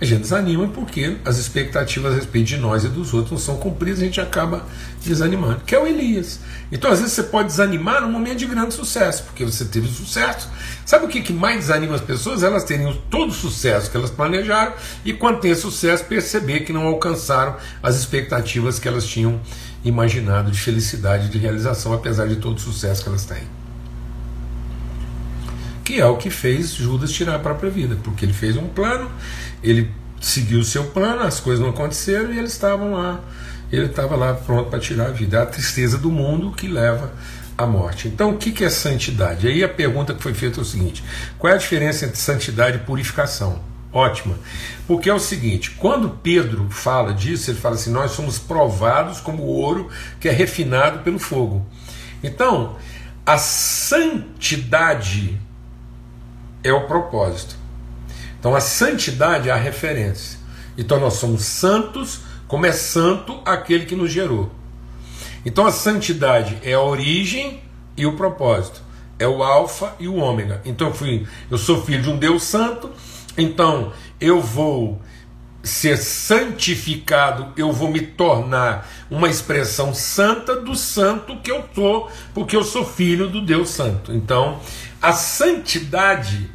Gente 0.05 0.21
desanima 0.21 0.67
porque 0.67 1.17
as 1.25 1.37
expectativas 1.37 2.13
a 2.13 2.15
respeito 2.15 2.45
de 2.45 2.57
nós 2.57 2.83
e 2.83 2.89
dos 2.89 3.11
outros 3.11 3.31
não 3.31 3.39
são 3.39 3.57
cumpridas, 3.57 3.99
a 3.99 4.05
gente 4.05 4.21
acaba 4.21 4.63
desanimando. 5.03 5.61
Que 5.65 5.73
é 5.73 5.79
o 5.79 5.87
Elias. 5.87 6.39
Então, 6.71 6.91
às 6.91 6.99
vezes, 6.99 7.13
você 7.13 7.23
pode 7.23 7.47
desanimar 7.47 8.01
num 8.01 8.11
momento 8.11 8.37
de 8.37 8.45
grande 8.45 8.73
sucesso, 8.73 9.23
porque 9.23 9.43
você 9.43 9.65
teve 9.65 9.87
sucesso. 9.87 10.47
Sabe 10.85 11.05
o 11.05 11.07
que, 11.07 11.21
que 11.21 11.33
mais 11.33 11.61
desanima 11.61 11.95
as 11.95 12.01
pessoas? 12.01 12.43
Elas 12.43 12.63
terem 12.63 13.01
todo 13.09 13.29
o 13.29 13.33
sucesso 13.33 13.89
que 13.89 13.97
elas 13.97 14.11
planejaram 14.11 14.73
e, 15.03 15.11
quando 15.11 15.39
tem 15.39 15.55
sucesso, 15.55 16.05
perceber 16.05 16.59
que 16.61 16.71
não 16.71 16.85
alcançaram 16.85 17.55
as 17.81 17.95
expectativas 17.95 18.77
que 18.77 18.87
elas 18.87 19.05
tinham 19.05 19.41
imaginado 19.83 20.51
de 20.51 20.59
felicidade, 20.59 21.29
de 21.29 21.39
realização, 21.39 21.93
apesar 21.93 22.27
de 22.27 22.35
todo 22.35 22.57
o 22.57 22.61
sucesso 22.61 23.01
que 23.01 23.09
elas 23.09 23.25
têm 23.25 23.43
que 25.85 26.01
é 26.01 26.05
o 26.05 26.17
que 26.17 26.31
fez 26.31 26.73
Judas 26.73 27.11
tirar 27.11 27.35
a 27.35 27.39
própria 27.39 27.69
vida, 27.69 27.95
porque 28.03 28.25
ele 28.25 28.33
fez 28.33 28.57
um 28.57 28.67
plano, 28.67 29.09
ele 29.69 29.91
seguiu 30.21 30.59
o 30.59 30.63
seu 30.63 30.85
plano, 30.85 31.21
as 31.21 31.39
coisas 31.39 31.63
não 31.63 31.71
aconteceram 31.71 32.33
e 32.33 32.37
eles 32.37 32.53
estavam 32.53 32.93
lá, 32.93 33.19
ele 33.71 33.85
estava 33.85 34.15
lá 34.15 34.33
pronto 34.33 34.69
para 34.69 34.79
tirar 34.79 35.07
a 35.07 35.11
vida. 35.11 35.37
É 35.37 35.41
a 35.41 35.45
tristeza 35.45 35.97
do 35.97 36.11
mundo 36.11 36.51
que 36.51 36.67
leva 36.67 37.11
à 37.57 37.65
morte. 37.65 38.07
Então, 38.07 38.31
o 38.31 38.37
que 38.37 38.63
é 38.63 38.69
santidade? 38.69 39.47
Aí 39.47 39.63
a 39.63 39.69
pergunta 39.69 40.13
que 40.13 40.21
foi 40.21 40.33
feita 40.33 40.59
é 40.59 40.61
o 40.61 40.65
seguinte: 40.65 41.03
qual 41.37 41.51
é 41.51 41.55
a 41.55 41.59
diferença 41.59 42.05
entre 42.05 42.17
santidade 42.17 42.77
e 42.77 42.79
purificação? 42.81 43.59
Ótima, 43.91 44.37
porque 44.87 45.09
é 45.09 45.13
o 45.13 45.19
seguinte: 45.19 45.71
quando 45.71 46.09
Pedro 46.09 46.69
fala 46.69 47.13
disso, 47.13 47.49
ele 47.49 47.59
fala 47.59 47.75
assim: 47.75 47.91
nós 47.91 48.11
somos 48.11 48.37
provados 48.37 49.21
como 49.21 49.43
ouro 49.43 49.89
que 50.19 50.27
é 50.27 50.31
refinado 50.31 50.99
pelo 50.99 51.17
fogo. 51.17 51.65
Então, 52.21 52.75
a 53.25 53.37
santidade 53.37 55.39
é 56.63 56.73
o 56.73 56.87
propósito. 56.87 57.64
Então 58.45 58.55
a 58.55 58.61
santidade 58.61 59.49
é 59.49 59.51
a 59.51 59.55
referência. 59.55 60.37
Então 60.77 60.99
nós 60.99 61.15
somos 61.15 61.41
santos, 61.41 62.19
como 62.47 62.67
é 62.67 62.71
santo 62.71 63.41
aquele 63.43 63.87
que 63.87 63.95
nos 63.95 64.11
gerou. 64.11 64.51
Então 65.43 65.65
a 65.65 65.71
santidade 65.71 66.59
é 66.61 66.73
a 66.73 66.79
origem 66.79 67.59
e 67.97 68.05
o 68.05 68.15
propósito. 68.15 68.83
É 69.17 69.27
o 69.27 69.41
alfa 69.41 69.95
e 69.99 70.07
o 70.07 70.17
ômega. 70.17 70.61
Então 70.63 70.89
eu, 70.89 70.93
fui, 70.93 71.25
eu 71.49 71.57
sou 71.57 71.83
filho 71.83 72.03
de 72.03 72.09
um 72.11 72.17
Deus 72.17 72.43
santo, 72.43 72.91
então 73.35 73.91
eu 74.21 74.39
vou 74.39 75.01
ser 75.63 75.97
santificado, 75.97 77.51
eu 77.57 77.71
vou 77.71 77.89
me 77.89 78.01
tornar 78.01 78.87
uma 79.09 79.27
expressão 79.27 79.91
santa 79.91 80.55
do 80.55 80.75
santo 80.75 81.35
que 81.37 81.49
eu 81.49 81.65
sou, 81.73 82.11
porque 82.31 82.55
eu 82.55 82.63
sou 82.63 82.85
filho 82.85 83.27
do 83.27 83.41
Deus 83.41 83.71
santo. 83.71 84.13
Então, 84.13 84.59
a 85.01 85.13
santidade 85.13 86.53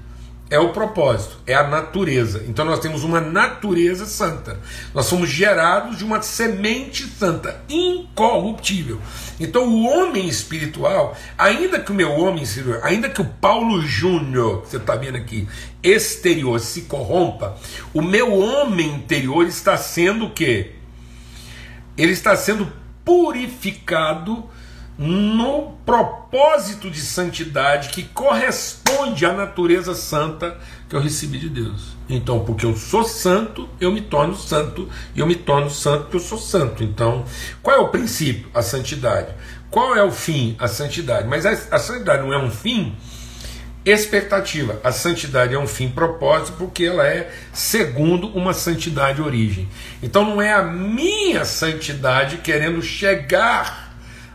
é 0.50 0.58
o 0.58 0.70
propósito, 0.70 1.38
é 1.46 1.54
a 1.54 1.66
natureza. 1.66 2.44
Então 2.48 2.64
nós 2.64 2.80
temos 2.80 3.04
uma 3.04 3.20
natureza 3.20 4.04
santa. 4.04 4.58
Nós 4.92 5.06
somos 5.06 5.30
gerados 5.30 5.96
de 5.96 6.04
uma 6.04 6.20
semente 6.20 7.04
santa, 7.04 7.62
incorruptível. 7.68 9.00
Então 9.38 9.68
o 9.68 9.86
homem 9.86 10.26
espiritual, 10.28 11.16
ainda 11.38 11.78
que 11.78 11.92
o 11.92 11.94
meu 11.94 12.10
homem 12.10 12.42
exterior, 12.42 12.80
ainda 12.82 13.08
que 13.08 13.22
o 13.22 13.24
Paulo 13.24 13.80
Júnior, 13.80 14.62
que 14.62 14.70
você 14.70 14.76
está 14.78 14.96
vendo 14.96 15.16
aqui, 15.16 15.48
exterior 15.82 16.58
se 16.58 16.82
corrompa, 16.82 17.56
o 17.94 18.02
meu 18.02 18.36
homem 18.36 18.88
interior 18.96 19.46
está 19.46 19.76
sendo 19.76 20.26
o 20.26 20.30
quê? 20.30 20.72
Ele 21.96 22.12
está 22.12 22.34
sendo 22.34 22.70
purificado 23.04 24.50
no 25.00 25.78
propósito 25.86 26.90
de 26.90 27.00
santidade 27.00 27.88
que 27.88 28.02
corresponde 28.02 29.24
à 29.24 29.32
natureza 29.32 29.94
santa 29.94 30.58
que 30.90 30.94
eu 30.94 31.00
recebi 31.00 31.38
de 31.38 31.48
Deus. 31.48 31.96
Então, 32.06 32.44
porque 32.44 32.66
eu 32.66 32.76
sou 32.76 33.02
santo, 33.02 33.66
eu 33.80 33.90
me 33.90 34.02
torno 34.02 34.36
santo, 34.36 34.86
e 35.14 35.20
eu 35.20 35.26
me 35.26 35.34
torno 35.34 35.70
santo 35.70 36.02
porque 36.02 36.18
eu 36.18 36.20
sou 36.20 36.36
santo. 36.36 36.84
Então, 36.84 37.24
qual 37.62 37.74
é 37.74 37.80
o 37.80 37.88
princípio? 37.88 38.50
A 38.52 38.60
santidade. 38.60 39.32
Qual 39.70 39.96
é 39.96 40.04
o 40.04 40.10
fim? 40.10 40.54
A 40.58 40.68
santidade. 40.68 41.26
Mas 41.26 41.46
a, 41.46 41.52
a 41.52 41.78
santidade 41.78 42.22
não 42.22 42.34
é 42.34 42.38
um 42.38 42.50
fim 42.50 42.94
expectativa. 43.86 44.78
A 44.84 44.92
santidade 44.92 45.54
é 45.54 45.58
um 45.58 45.66
fim 45.66 45.88
propósito 45.88 46.56
porque 46.58 46.84
ela 46.84 47.06
é 47.06 47.32
segundo 47.54 48.28
uma 48.28 48.52
santidade 48.52 49.22
origem. 49.22 49.66
Então 50.02 50.24
não 50.24 50.42
é 50.42 50.52
a 50.52 50.62
minha 50.62 51.46
santidade 51.46 52.38
querendo 52.38 52.82
chegar 52.82 53.79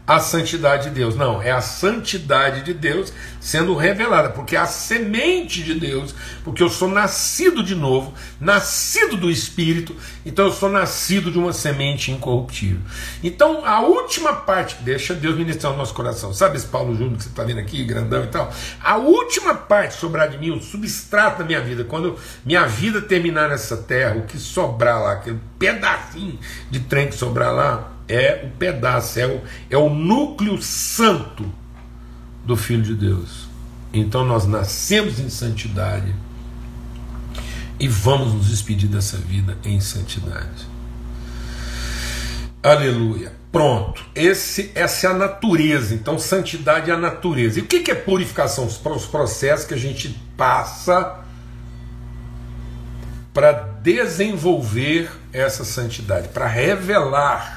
a 0.08 0.20
santidade 0.20 0.90
de 0.90 0.96
Deus. 0.96 1.16
Não, 1.16 1.42
é 1.42 1.52
a 1.52 1.62
santidade 1.62 2.62
de 2.64 2.74
Deus 2.74 3.12
sendo 3.40 3.76
revelada, 3.76 4.30
porque 4.30 4.56
é 4.56 4.60
a 4.60 4.66
semente 4.66 5.64
de 5.64 5.76
Deus, 5.76 6.16
porque 6.44 6.64
eu 6.64 6.70
sou 6.70 6.90
nascido 6.90 7.64
de 7.64 7.76
novo, 7.76 8.14
nascido 8.40 9.18
do 9.18 9.30
Espírito, 9.30 9.96
então 10.26 10.46
eu 10.46 10.52
sou 10.52 10.70
nascido 10.70 11.32
de 11.32 11.38
uma 11.38 11.54
semente 11.54 12.12
incorruptível. 12.12 12.82
Então 13.24 13.64
a 13.66 13.82
última 13.82 14.34
parte, 14.34 14.78
deixa 14.82 15.14
Deus 15.14 15.38
ministrar 15.38 15.74
o 15.74 15.78
nosso 15.78 15.94
coração, 15.94 16.34
sabe 16.34 16.58
esse 16.58 16.68
Paulo 16.68 16.96
Júnior 16.96 17.18
que 17.18 17.24
você 17.24 17.30
está 17.30 17.44
vendo 17.44 17.60
aqui, 17.60 17.84
grandão 17.84 18.24
e 18.24 18.28
tal? 18.28 18.52
A 18.84 18.98
última 18.98 19.54
parte 19.54 19.96
sobrar 19.96 20.30
de 20.30 20.38
mim, 20.38 20.52
o 20.52 20.62
substrato 20.62 21.40
da 21.40 21.46
minha 21.46 21.62
vida, 21.62 21.84
quando 21.84 22.18
minha 22.44 22.66
vida 22.66 23.02
terminar 23.02 23.50
nessa 23.50 23.78
terra, 23.78 24.16
o 24.16 24.24
que 24.24 24.38
sobrar 24.40 25.02
lá, 25.02 25.14
aquele 25.14 25.40
pedacinho 25.60 26.40
de 26.70 26.80
trem 26.80 27.08
que 27.08 27.16
sobrar 27.16 27.54
lá, 27.54 27.95
é 28.08 28.46
o 28.46 28.58
pedaço, 28.58 29.20
é 29.20 29.28
o, 29.28 29.42
é 29.70 29.78
o 29.78 29.90
núcleo 29.90 30.62
santo 30.62 31.46
do 32.46 32.56
Filho 32.56 32.84
de 32.84 32.96
Deus. 32.96 33.48
Então 33.94 34.26
nós 34.26 34.46
nascemos 34.46 35.20
em 35.20 35.30
santidade 35.30 36.14
e 37.80 37.88
vamos 37.88 38.34
nos 38.34 38.48
despedir 38.48 38.90
dessa 38.90 39.18
vida 39.18 39.58
em 39.64 39.80
santidade. 39.80 40.76
Aleluia. 42.62 43.32
Pronto. 43.52 44.04
Esse, 44.14 44.72
essa 44.76 45.08
é 45.08 45.10
a 45.12 45.14
natureza. 45.14 45.94
Então, 45.94 46.20
santidade 46.20 46.90
é 46.90 46.94
a 46.94 46.98
natureza. 46.98 47.60
E 47.60 47.62
o 47.62 47.66
que 47.66 47.90
é 47.90 47.96
purificação? 47.96 48.66
Os 48.66 49.06
processos 49.06 49.66
que 49.66 49.74
a 49.74 49.78
gente 49.78 50.10
passa 50.36 51.20
para 53.34 53.52
desenvolver 53.52 55.10
essa 55.32 55.64
santidade, 55.64 56.30
para 56.30 56.48
revelar 56.48 57.55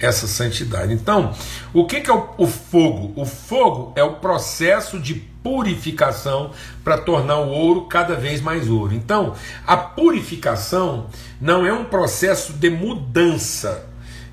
essa 0.00 0.26
santidade. 0.26 0.92
Então, 0.92 1.34
o 1.72 1.84
que, 1.84 2.00
que 2.00 2.10
é 2.10 2.14
o, 2.14 2.28
o 2.38 2.46
fogo? 2.46 3.12
O 3.20 3.24
fogo 3.24 3.92
é 3.96 4.02
o 4.02 4.14
processo 4.16 4.98
de 4.98 5.14
purificação 5.14 6.52
para 6.84 6.98
tornar 6.98 7.38
o 7.38 7.48
ouro 7.48 7.86
cada 7.86 8.14
vez 8.14 8.40
mais 8.40 8.68
ouro. 8.68 8.94
Então, 8.94 9.34
a 9.66 9.76
purificação 9.76 11.06
não 11.40 11.66
é 11.66 11.72
um 11.72 11.84
processo 11.84 12.52
de 12.52 12.70
mudança, 12.70 13.86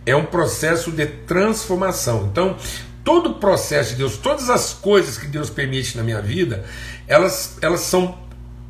é 0.05 0.15
um 0.15 0.25
processo 0.25 0.91
de 0.91 1.05
transformação. 1.05 2.29
Então, 2.31 2.55
todo 3.03 3.31
o 3.31 3.33
processo 3.35 3.91
de 3.91 3.97
Deus, 3.97 4.17
todas 4.17 4.49
as 4.49 4.73
coisas 4.73 5.17
que 5.17 5.27
Deus 5.27 5.49
permite 5.49 5.97
na 5.97 6.03
minha 6.03 6.21
vida, 6.21 6.65
elas, 7.07 7.57
elas 7.61 7.81
são 7.81 8.17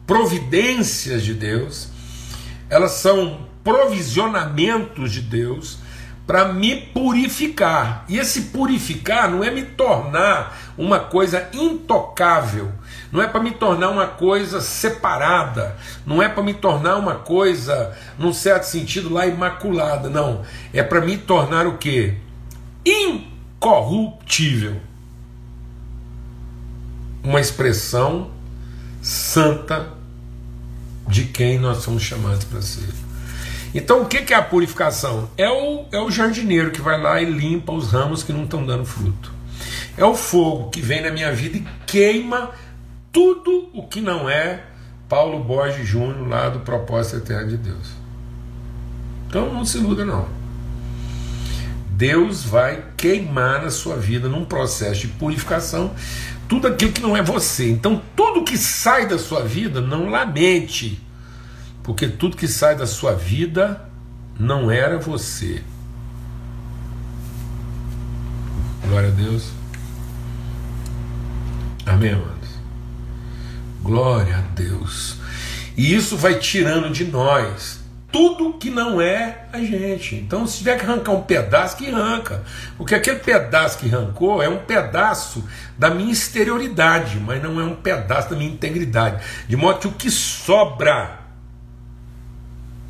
providências 0.06 1.24
de 1.24 1.34
Deus, 1.34 1.90
elas 2.70 2.92
são 2.92 3.48
provisionamentos 3.64 5.12
de 5.12 5.22
Deus 5.22 5.80
para 6.26 6.52
me 6.52 6.76
purificar. 6.76 8.04
E 8.10 8.18
esse 8.18 8.44
purificar 8.44 9.30
não 9.30 9.44
é 9.44 9.52
me 9.52 9.64
tornar 9.64 10.58
uma 10.78 11.00
coisa 11.00 11.48
intocável, 11.54 12.72
não 13.12 13.22
é 13.22 13.28
para 13.28 13.42
me 13.42 13.52
tornar 13.52 13.90
uma 13.90 14.08
coisa 14.08 14.60
separada, 14.60 15.78
não 16.06 16.22
é 16.22 16.28
para 16.28 16.44
me 16.44 16.54
tornar 16.54 16.98
uma 16.98 17.16
coisa, 17.16 17.96
num 18.18 18.34
certo 18.34 18.64
sentido, 18.64 19.14
lá 19.14 19.26
imaculada, 19.26 20.10
não. 20.10 20.44
É 20.74 20.84
para 20.84 21.02
me 21.02 21.18
tornar 21.18 21.68
o 21.68 21.78
que? 21.78 22.18
Incorruptível. 22.86 24.82
Uma 27.24 27.40
expressão 27.40 28.32
santa 29.02 29.88
de 31.08 31.26
quem 31.26 31.60
nós 31.60 31.78
somos 31.78 32.04
chamados 32.04 32.44
para 32.44 32.62
ser. 32.62 33.05
Então 33.76 34.04
o 34.04 34.06
que 34.06 34.34
é 34.34 34.38
a 34.38 34.42
purificação? 34.42 35.30
É 35.38 35.50
o, 35.50 35.84
é 35.92 36.00
o 36.00 36.10
jardineiro 36.10 36.72
que 36.72 36.80
vai 36.80 37.00
lá 37.00 37.22
e 37.22 37.26
limpa 37.26 37.74
os 37.74 37.92
ramos 37.92 38.24
que 38.24 38.32
não 38.32 38.46
estão 38.46 38.66
dando 38.66 38.86
fruto. 38.86 39.34
É 39.98 40.06
o 40.06 40.16
fogo 40.16 40.70
que 40.70 40.80
vem 40.80 41.02
na 41.02 41.12
minha 41.12 41.34
vida 41.34 41.58
e 41.58 41.68
queima 41.86 42.52
tudo 43.12 43.70
o 43.74 43.86
que 43.86 44.00
não 44.00 44.30
é 44.30 44.64
Paulo 45.10 45.44
Borges 45.44 45.86
Júnior 45.86 46.26
lá 46.26 46.48
do 46.48 46.62
Propósito 46.62 47.18
Eterno 47.18 47.50
de 47.50 47.58
Deus. 47.58 47.90
Então 49.28 49.54
não 49.54 49.66
se 49.66 49.78
iluda 49.78 50.06
não. 50.06 50.26
Deus 51.90 52.44
vai 52.46 52.82
queimar 52.96 53.62
na 53.62 53.70
sua 53.70 53.98
vida 53.98 54.30
num 54.30 54.46
processo 54.46 55.02
de 55.02 55.08
purificação 55.10 55.94
tudo 56.48 56.68
aquilo 56.68 56.94
que 56.94 57.02
não 57.02 57.16
é 57.16 57.22
você. 57.22 57.70
Então 57.70 58.02
tudo 58.16 58.46
que 58.46 58.58
sai 58.58 59.06
da 59.06 59.18
sua 59.18 59.44
vida, 59.44 59.82
não 59.82 60.10
lamente 60.10 61.05
porque 61.86 62.08
tudo 62.08 62.36
que 62.36 62.48
sai 62.48 62.76
da 62.76 62.88
sua 62.88 63.14
vida 63.14 63.88
não 64.40 64.72
era 64.72 64.98
você. 64.98 65.62
Glória 68.84 69.10
a 69.10 69.12
Deus. 69.12 69.52
Amém, 71.86 72.14
amados? 72.14 72.50
Glória 73.84 74.38
a 74.38 74.42
Deus. 74.56 75.18
E 75.78 75.94
isso 75.94 76.18
vai 76.18 76.40
tirando 76.40 76.92
de 76.92 77.06
nós 77.06 77.82
tudo 78.12 78.54
que 78.54 78.72
não 78.72 79.00
é 79.00 79.46
a 79.54 79.60
gente. 79.60 80.16
Então, 80.16 80.48
se 80.48 80.60
tiver 80.60 80.80
que 80.80 80.86
arrancar 80.86 81.12
um 81.12 81.22
pedaço, 81.22 81.78
que 81.78 81.88
arranca. 81.88 82.44
Porque 82.78 82.96
aquele 82.96 83.20
pedaço 83.20 83.78
que 83.78 83.94
arrancou 83.94 84.42
é 84.42 84.50
um 84.50 84.58
pedaço 84.58 85.44
da 85.78 85.92
minha 85.92 86.12
exterioridade, 86.12 87.20
mas 87.20 87.44
não 87.44 87.60
é 87.60 87.64
um 87.64 87.76
pedaço 87.76 88.32
da 88.32 88.36
minha 88.36 88.50
integridade. 88.50 89.24
De 89.48 89.56
modo 89.56 89.80
que 89.80 89.88
o 89.88 89.92
que 89.92 90.10
sobra 90.10 91.25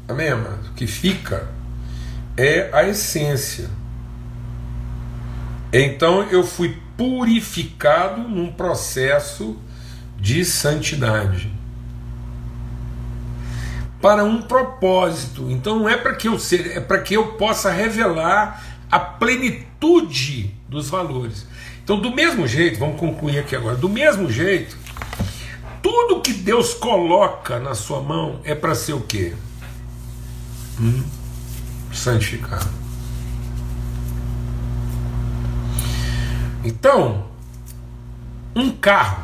Amém, 0.07 0.29
amado? 0.29 0.69
O 0.69 0.73
que 0.73 0.85
fica 0.85 1.47
é 2.37 2.69
a 2.71 2.83
essência. 2.87 3.69
Então 5.73 6.23
eu 6.23 6.43
fui 6.43 6.77
purificado 6.95 8.21
num 8.21 8.51
processo 8.51 9.57
de 10.17 10.45
santidade. 10.45 11.51
Para 14.01 14.23
um 14.23 14.41
propósito. 14.41 15.49
Então 15.49 15.79
não 15.79 15.89
é 15.89 15.97
para 15.97 16.13
que 16.15 16.27
eu 16.27 16.37
seja, 16.37 16.73
é 16.73 16.79
para 16.79 17.01
que 17.01 17.15
eu 17.15 17.33
possa 17.33 17.71
revelar 17.71 18.63
a 18.91 18.99
plenitude 18.99 20.53
dos 20.69 20.87
valores. 20.87 21.47
Então, 21.83 21.99
do 21.99 22.11
mesmo 22.11 22.47
jeito, 22.47 22.79
vamos 22.79 22.99
concluir 22.99 23.39
aqui 23.39 23.55
agora, 23.55 23.75
do 23.75 23.87
mesmo 23.87 24.31
jeito, 24.31 24.75
tudo 25.83 26.21
que 26.21 26.33
Deus 26.33 26.73
coloca 26.73 27.59
na 27.59 27.75
sua 27.75 28.01
mão 28.01 28.39
é 28.43 28.55
para 28.55 28.73
ser 28.73 28.93
o 28.93 29.01
quê? 29.01 29.33
Hum, 30.79 31.03
santificado. 31.93 32.69
Então, 36.63 37.25
um 38.55 38.71
carro, 38.71 39.23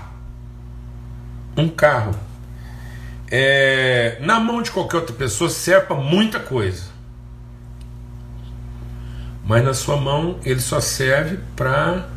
um 1.57 1.67
carro, 1.67 2.15
é, 3.29 4.17
na 4.21 4.39
mão 4.39 4.61
de 4.61 4.71
qualquer 4.71 4.97
outra 4.97 5.15
pessoa 5.15 5.49
serve 5.49 5.87
para 5.87 5.95
muita 5.95 6.39
coisa, 6.39 6.83
mas 9.45 9.63
na 9.63 9.73
sua 9.73 9.97
mão 9.97 10.39
ele 10.43 10.59
só 10.59 10.79
serve 10.79 11.39
para 11.55 12.07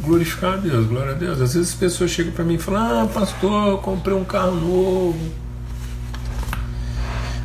glorificar 0.00 0.54
a 0.54 0.56
Deus, 0.56 0.86
glória 0.86 1.12
a 1.12 1.16
Deus. 1.16 1.40
Às 1.40 1.54
vezes 1.54 1.70
as 1.70 1.74
pessoas 1.74 2.10
chegam 2.10 2.32
para 2.32 2.44
mim 2.44 2.54
e 2.54 2.58
falam: 2.58 3.02
Ah, 3.02 3.06
pastor, 3.06 3.80
comprei 3.82 4.16
um 4.16 4.24
carro 4.24 4.54
novo 4.54 5.41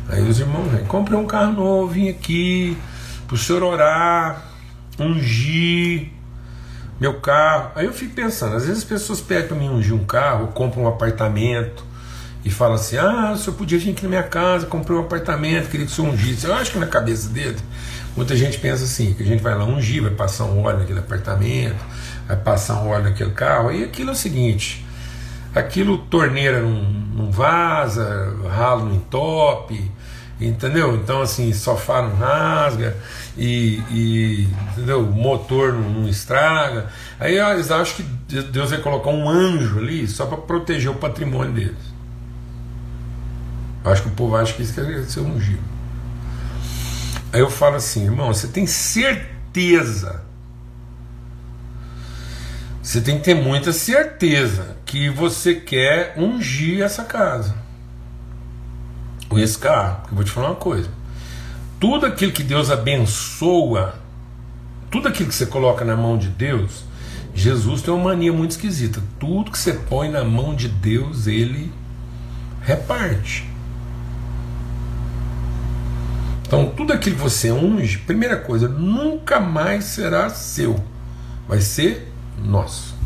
Aí 0.08 0.22
os 0.22 0.40
irmãos 0.40 0.70
vêm, 0.70 0.84
comprei 0.84 1.18
um 1.18 1.26
carro 1.26 1.52
novo, 1.52 1.92
vim 1.92 2.08
aqui 2.08 2.76
para 3.26 3.34
o 3.34 3.38
senhor 3.38 3.62
orar, 3.62 4.42
ungir 4.98 6.08
meu 7.00 7.20
carro. 7.20 7.72
Aí 7.74 7.86
eu 7.86 7.92
fico 7.92 8.14
pensando, 8.14 8.56
às 8.56 8.64
vezes 8.64 8.78
as 8.82 8.88
pessoas 8.88 9.20
pedem 9.20 9.48
para 9.48 9.56
mim 9.56 9.68
ungir 9.68 9.94
um 9.94 10.04
carro, 10.04 10.48
compram 10.48 10.84
um 10.84 10.88
apartamento, 10.88 11.84
e 12.44 12.50
fala 12.50 12.76
assim: 12.76 12.96
Ah, 12.96 13.32
o 13.32 13.36
senhor 13.36 13.56
podia 13.56 13.78
vir 13.78 13.90
aqui 13.90 14.02
na 14.04 14.08
minha 14.08 14.22
casa, 14.22 14.66
comprei 14.66 14.96
um 14.96 15.00
apartamento, 15.00 15.68
queria 15.68 15.86
que 15.86 15.92
o 15.92 15.94
senhor 15.94 16.12
ungisse. 16.12 16.46
Eu 16.46 16.54
acho 16.54 16.72
que 16.72 16.78
na 16.78 16.86
cabeça 16.86 17.28
dele, 17.28 17.58
muita 18.16 18.36
gente 18.36 18.58
pensa 18.58 18.84
assim: 18.84 19.12
que 19.14 19.22
a 19.22 19.26
gente 19.26 19.42
vai 19.42 19.54
lá 19.54 19.64
ungir, 19.64 20.02
vai 20.02 20.12
passar 20.12 20.44
um 20.44 20.62
óleo 20.62 20.78
naquele 20.78 21.00
apartamento, 21.00 21.76
vai 22.26 22.36
passar 22.36 22.82
um 22.82 22.88
óleo 22.88 23.04
naquele 23.04 23.32
carro. 23.32 23.72
E 23.72 23.84
aquilo 23.84 24.10
é 24.10 24.12
o 24.12 24.16
seguinte: 24.16 24.84
aquilo 25.54 25.98
torneira 25.98 26.60
não, 26.60 26.82
não 26.82 27.30
vaza, 27.30 28.34
ralo 28.48 28.86
não 28.86 28.94
entope, 28.94 29.90
entendeu? 30.40 30.94
Então, 30.96 31.20
assim, 31.20 31.52
sofá 31.52 32.02
não 32.02 32.14
rasga 32.14 32.96
e, 33.36 33.82
e 33.90 34.48
entendeu? 34.72 35.00
o 35.00 35.12
motor 35.12 35.72
não, 35.72 35.90
não, 35.90 36.08
estraga. 36.08 36.88
Aí 37.18 37.38
eles 37.38 37.70
acham 37.70 37.96
que 37.96 38.42
Deus 38.42 38.70
vai 38.70 38.80
colocar 38.80 39.10
um 39.10 39.28
anjo 39.28 39.78
ali 39.78 40.06
só 40.06 40.26
para 40.26 40.38
proteger 40.38 40.90
o 40.90 40.94
patrimônio 40.94 41.52
deles. 41.52 41.98
Eu 43.84 43.92
acho 43.92 44.02
que 44.02 44.08
o 44.08 44.12
povo 44.12 44.36
acha 44.36 44.52
que 44.52 44.62
isso 44.62 44.74
quer 44.74 45.02
ser 45.04 45.20
ungido. 45.20 45.62
Aí 47.32 47.40
eu 47.40 47.50
falo 47.50 47.76
assim, 47.76 48.04
irmão, 48.04 48.32
você 48.32 48.48
tem 48.48 48.66
certeza, 48.66 50.22
você 52.82 53.00
tem 53.00 53.18
que 53.18 53.24
ter 53.24 53.34
muita 53.34 53.72
certeza 53.72 54.76
que 54.86 55.10
você 55.10 55.54
quer 55.54 56.14
ungir 56.16 56.82
essa 56.82 57.04
casa 57.04 57.67
com 59.28 59.38
esse 59.38 59.58
carro. 59.58 60.02
Eu 60.10 60.16
vou 60.16 60.24
te 60.24 60.30
falar 60.30 60.48
uma 60.48 60.56
coisa: 60.56 60.88
tudo 61.78 62.06
aquilo 62.06 62.32
que 62.32 62.42
Deus 62.42 62.70
abençoa, 62.70 63.94
tudo 64.90 65.08
aquilo 65.08 65.28
que 65.28 65.34
você 65.34 65.46
coloca 65.46 65.84
na 65.84 65.96
mão 65.96 66.16
de 66.16 66.28
Deus, 66.28 66.84
Jesus 67.34 67.82
tem 67.82 67.94
uma 67.94 68.04
mania 68.04 68.32
muito 68.32 68.52
esquisita. 68.52 69.02
Tudo 69.20 69.50
que 69.50 69.58
você 69.58 69.72
põe 69.72 70.10
na 70.10 70.24
mão 70.24 70.54
de 70.54 70.68
Deus, 70.68 71.26
ele 71.26 71.72
reparte. 72.62 73.48
Então, 76.42 76.72
tudo 76.74 76.94
aquilo 76.94 77.16
que 77.16 77.22
você 77.22 77.52
unge, 77.52 77.98
primeira 77.98 78.36
coisa, 78.36 78.66
nunca 78.66 79.38
mais 79.38 79.84
será 79.84 80.30
seu, 80.30 80.82
vai 81.46 81.60
ser 81.60 82.10
nosso. 82.42 82.97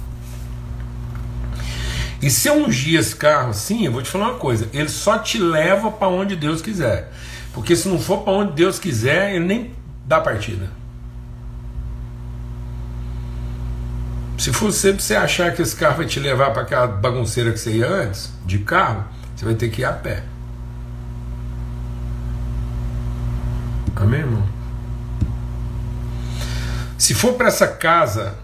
E 2.23 2.31
se 2.31 2.47
eu 2.47 2.65
ungir 2.65 3.01
esse 3.01 3.17
carro, 3.17 3.53
sim, 3.53 3.85
eu 3.85 3.91
vou 3.91 4.01
te 4.01 4.09
falar 4.09 4.31
uma 4.31 4.39
coisa: 4.39 4.69
ele 4.73 4.89
só 4.89 5.19
te 5.19 5.39
leva 5.39 5.91
para 5.91 6.07
onde 6.07 6.37
Deus 6.37 6.63
quiser. 6.63 7.13
Porque 7.53 7.75
se 7.75 7.89
não 7.89 7.99
for 7.99 8.19
para 8.19 8.33
onde 8.33 8.53
Deus 8.53 8.79
quiser, 8.79 9.35
ele 9.35 9.45
nem 9.45 9.75
dá 10.07 10.21
partida. 10.21 10.71
Se 14.39 14.53
for 14.53 14.73
sempre 14.73 15.03
você 15.03 15.15
achar 15.15 15.53
que 15.53 15.63
esse 15.63 15.75
carro 15.75 15.99
vai 15.99 16.07
te 16.07 16.19
levar 16.19 16.53
para 16.53 16.63
aquela 16.63 16.87
bagunceira 16.87 17.53
que 17.53 17.59
você 17.59 17.73
ia 17.73 17.89
antes, 17.89 18.33
de 18.47 18.59
carro, 18.59 19.05
você 19.35 19.45
vai 19.45 19.55
ter 19.55 19.69
que 19.69 19.83
ir 19.83 19.85
a 19.85 19.93
pé. 19.93 20.23
Amém, 23.95 24.21
irmão? 24.21 24.49
Se 26.99 27.15
for 27.15 27.35
para 27.35 27.49
essa 27.49 27.69
casa 27.69 28.37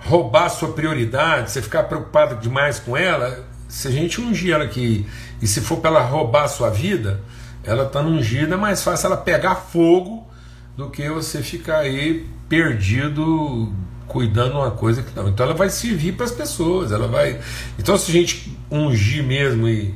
roubar 0.00 0.48
sua 0.48 0.72
prioridade, 0.72 1.50
você 1.50 1.62
ficar 1.62 1.84
preocupado 1.84 2.36
demais 2.36 2.78
com 2.78 2.96
ela, 2.96 3.44
se 3.68 3.88
a 3.88 3.90
gente 3.90 4.20
ungir 4.20 4.54
ela 4.54 4.64
aqui 4.64 5.06
e 5.40 5.46
se 5.46 5.60
for 5.60 5.78
para 5.78 5.90
ela 5.90 6.00
roubar 6.00 6.44
a 6.44 6.48
sua 6.48 6.70
vida, 6.70 7.20
ela 7.62 7.84
está 7.84 8.00
ungida, 8.00 8.54
é 8.54 8.58
mais 8.58 8.82
fácil 8.82 9.06
ela 9.06 9.16
pegar 9.16 9.54
fogo 9.54 10.26
do 10.76 10.90
que 10.90 11.08
você 11.08 11.42
ficar 11.42 11.78
aí 11.78 12.26
perdido 12.48 13.72
cuidando 14.06 14.56
uma 14.56 14.72
coisa 14.72 15.02
que 15.02 15.14
não. 15.14 15.28
Então 15.28 15.46
ela 15.46 15.54
vai 15.54 15.70
servir 15.70 16.12
para 16.12 16.26
as 16.26 16.32
pessoas, 16.32 16.90
ela 16.90 17.06
vai. 17.06 17.38
Então 17.78 17.96
se 17.96 18.10
a 18.10 18.14
gente 18.14 18.58
ungir 18.70 19.22
mesmo 19.22 19.68
e 19.68 19.94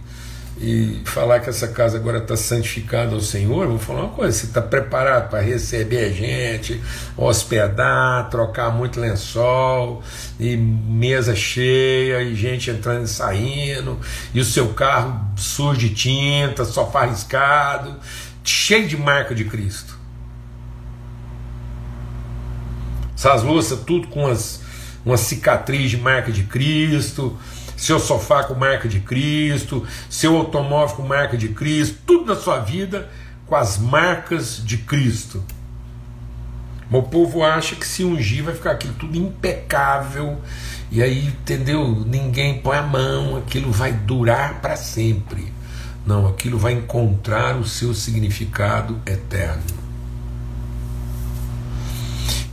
e 0.56 1.02
falar 1.04 1.40
que 1.40 1.50
essa 1.50 1.66
casa 1.66 1.96
agora 1.96 2.18
está 2.18 2.36
santificada 2.36 3.12
ao 3.14 3.20
Senhor, 3.20 3.66
vou 3.66 3.78
falar 3.78 4.04
uma 4.04 4.12
coisa: 4.12 4.38
você 4.38 4.46
está 4.46 4.62
preparado 4.62 5.28
para 5.28 5.40
receber 5.40 6.12
gente, 6.12 6.80
hospedar, 7.16 8.30
trocar 8.30 8.70
muito 8.70 9.00
lençol, 9.00 10.02
e 10.38 10.56
mesa 10.56 11.34
cheia, 11.34 12.22
e 12.22 12.34
gente 12.36 12.70
entrando 12.70 13.04
e 13.04 13.08
saindo, 13.08 13.98
e 14.32 14.40
o 14.40 14.44
seu 14.44 14.68
carro 14.68 15.20
sujo 15.36 15.78
de 15.78 15.90
tinta, 15.90 16.64
sofá 16.64 17.04
riscado, 17.04 17.96
cheio 18.44 18.86
de 18.86 18.96
marca 18.96 19.34
de 19.34 19.44
Cristo. 19.44 19.98
Essas 23.16 23.42
louças, 23.42 23.80
tudo 23.80 24.06
com 24.06 24.26
as, 24.26 24.60
uma 25.04 25.16
cicatriz 25.16 25.90
de 25.90 25.96
marca 25.96 26.30
de 26.30 26.44
Cristo 26.44 27.36
seu 27.84 28.00
sofá 28.00 28.44
com 28.44 28.54
marca 28.54 28.88
de 28.88 28.98
Cristo, 28.98 29.86
seu 30.08 30.36
automóvel 30.38 30.96
com 30.96 31.02
marca 31.02 31.36
de 31.36 31.48
Cristo, 31.48 31.98
tudo 32.06 32.34
na 32.34 32.40
sua 32.40 32.58
vida 32.58 33.10
com 33.46 33.54
as 33.54 33.76
marcas 33.76 34.62
de 34.64 34.78
Cristo. 34.78 35.44
O 36.90 37.02
povo 37.02 37.44
acha 37.44 37.76
que 37.76 37.86
se 37.86 38.02
ungir 38.02 38.42
vai 38.42 38.54
ficar 38.54 38.70
aquilo 38.70 38.94
tudo 38.94 39.18
impecável, 39.18 40.40
e 40.90 41.02
aí, 41.02 41.26
entendeu? 41.26 42.04
Ninguém 42.06 42.58
põe 42.58 42.78
a 42.78 42.82
mão, 42.82 43.36
aquilo 43.36 43.70
vai 43.70 43.92
durar 43.92 44.62
para 44.62 44.76
sempre. 44.76 45.52
Não, 46.06 46.26
aquilo 46.26 46.56
vai 46.56 46.72
encontrar 46.72 47.56
o 47.56 47.66
seu 47.66 47.92
significado 47.92 48.98
eterno. 49.04 49.84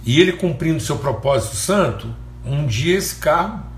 E 0.06 0.20
ele 0.20 0.34
cumprindo 0.34 0.82
seu 0.82 0.98
propósito 0.98 1.56
santo, 1.56 2.14
um 2.44 2.66
dia 2.66 2.98
esse 2.98 3.16
carro 3.16 3.71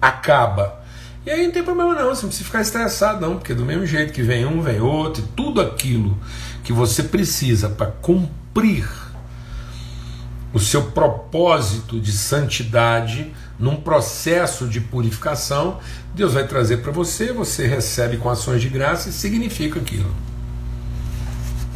acaba. 0.00 0.78
E 1.26 1.30
aí 1.30 1.44
não 1.44 1.52
tem 1.52 1.62
problema 1.62 1.94
não, 1.94 2.08
você 2.08 2.22
não 2.22 2.28
precisa 2.28 2.44
ficar 2.44 2.60
estressado 2.62 3.20
não, 3.20 3.36
porque 3.36 3.52
do 3.52 3.64
mesmo 3.64 3.84
jeito 3.84 4.12
que 4.12 4.22
vem 4.22 4.46
um, 4.46 4.62
vem 4.62 4.80
outro, 4.80 5.22
e 5.22 5.26
tudo 5.36 5.60
aquilo 5.60 6.16
que 6.64 6.72
você 6.72 7.02
precisa 7.02 7.68
para 7.68 7.88
cumprir 7.88 8.88
o 10.52 10.58
seu 10.58 10.84
propósito 10.90 12.00
de 12.00 12.12
santidade 12.12 13.32
num 13.58 13.76
processo 13.76 14.66
de 14.66 14.80
purificação, 14.80 15.78
Deus 16.14 16.32
vai 16.32 16.46
trazer 16.46 16.78
para 16.78 16.92
você, 16.92 17.32
você 17.32 17.66
recebe 17.66 18.16
com 18.16 18.30
ações 18.30 18.62
de 18.62 18.68
graça 18.68 19.10
e 19.10 19.12
significa 19.12 19.78
aquilo. 19.78 20.10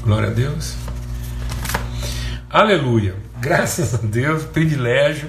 Glória 0.02 0.30
a 0.30 0.32
Deus. 0.32 0.74
Aleluia. 2.48 3.14
Graças 3.40 3.94
a 3.94 3.98
Deus, 3.98 4.44
privilégio 4.44 5.28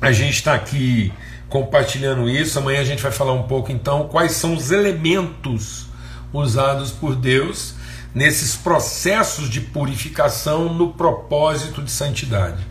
a 0.00 0.12
gente 0.12 0.34
está 0.34 0.54
aqui 0.54 1.12
compartilhando 1.48 2.28
isso. 2.28 2.58
Amanhã 2.58 2.80
a 2.80 2.84
gente 2.84 3.02
vai 3.02 3.12
falar 3.12 3.32
um 3.32 3.44
pouco 3.44 3.72
então 3.72 4.08
quais 4.08 4.32
são 4.32 4.54
os 4.54 4.70
elementos 4.70 5.86
usados 6.32 6.90
por 6.90 7.16
Deus 7.16 7.74
nesses 8.14 8.56
processos 8.56 9.48
de 9.48 9.60
purificação 9.60 10.72
no 10.72 10.92
propósito 10.92 11.82
de 11.82 11.90
santidade. 11.90 12.66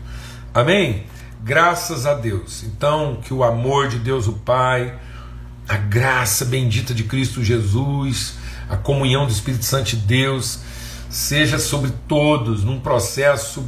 Amém? 0.52 1.04
Graças 1.42 2.06
a 2.06 2.14
Deus. 2.14 2.64
Então, 2.64 3.18
que 3.22 3.32
o 3.32 3.44
amor 3.44 3.88
de 3.88 3.98
Deus 3.98 4.26
o 4.26 4.32
Pai, 4.32 4.98
a 5.68 5.76
graça 5.76 6.44
bendita 6.44 6.92
de 6.92 7.04
Cristo 7.04 7.44
Jesus, 7.44 8.34
a 8.68 8.76
comunhão 8.76 9.26
do 9.26 9.32
Espírito 9.32 9.64
Santo 9.64 9.90
de 9.90 9.96
Deus 9.96 10.60
seja 11.08 11.58
sobre 11.58 11.92
todos 12.06 12.64
num 12.64 12.80
processo 12.80 13.64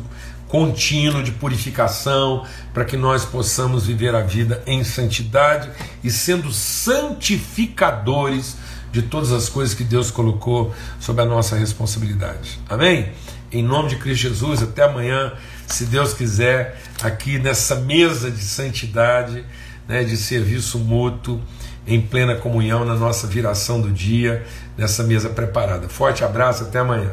contínuo 0.50 1.22
de 1.22 1.30
purificação, 1.30 2.44
para 2.74 2.84
que 2.84 2.96
nós 2.96 3.24
possamos 3.24 3.86
viver 3.86 4.16
a 4.16 4.20
vida 4.20 4.60
em 4.66 4.82
santidade 4.82 5.70
e 6.02 6.10
sendo 6.10 6.52
santificadores 6.52 8.56
de 8.90 9.02
todas 9.02 9.30
as 9.30 9.48
coisas 9.48 9.74
que 9.74 9.84
Deus 9.84 10.10
colocou 10.10 10.74
sob 10.98 11.22
a 11.22 11.24
nossa 11.24 11.54
responsabilidade. 11.54 12.58
Amém? 12.68 13.12
Em 13.52 13.62
nome 13.62 13.90
de 13.90 13.96
Cristo 13.96 14.22
Jesus, 14.22 14.60
até 14.60 14.82
amanhã, 14.82 15.32
se 15.68 15.84
Deus 15.84 16.12
quiser, 16.12 16.82
aqui 17.00 17.38
nessa 17.38 17.76
mesa 17.76 18.28
de 18.28 18.42
santidade, 18.42 19.44
né, 19.86 20.02
de 20.02 20.16
serviço 20.16 20.80
mútuo, 20.80 21.40
em 21.86 22.00
plena 22.00 22.34
comunhão 22.34 22.84
na 22.84 22.96
nossa 22.96 23.28
viração 23.28 23.80
do 23.80 23.90
dia, 23.90 24.44
nessa 24.76 25.04
mesa 25.04 25.28
preparada. 25.28 25.88
Forte 25.88 26.24
abraço, 26.24 26.64
até 26.64 26.80
amanhã. 26.80 27.12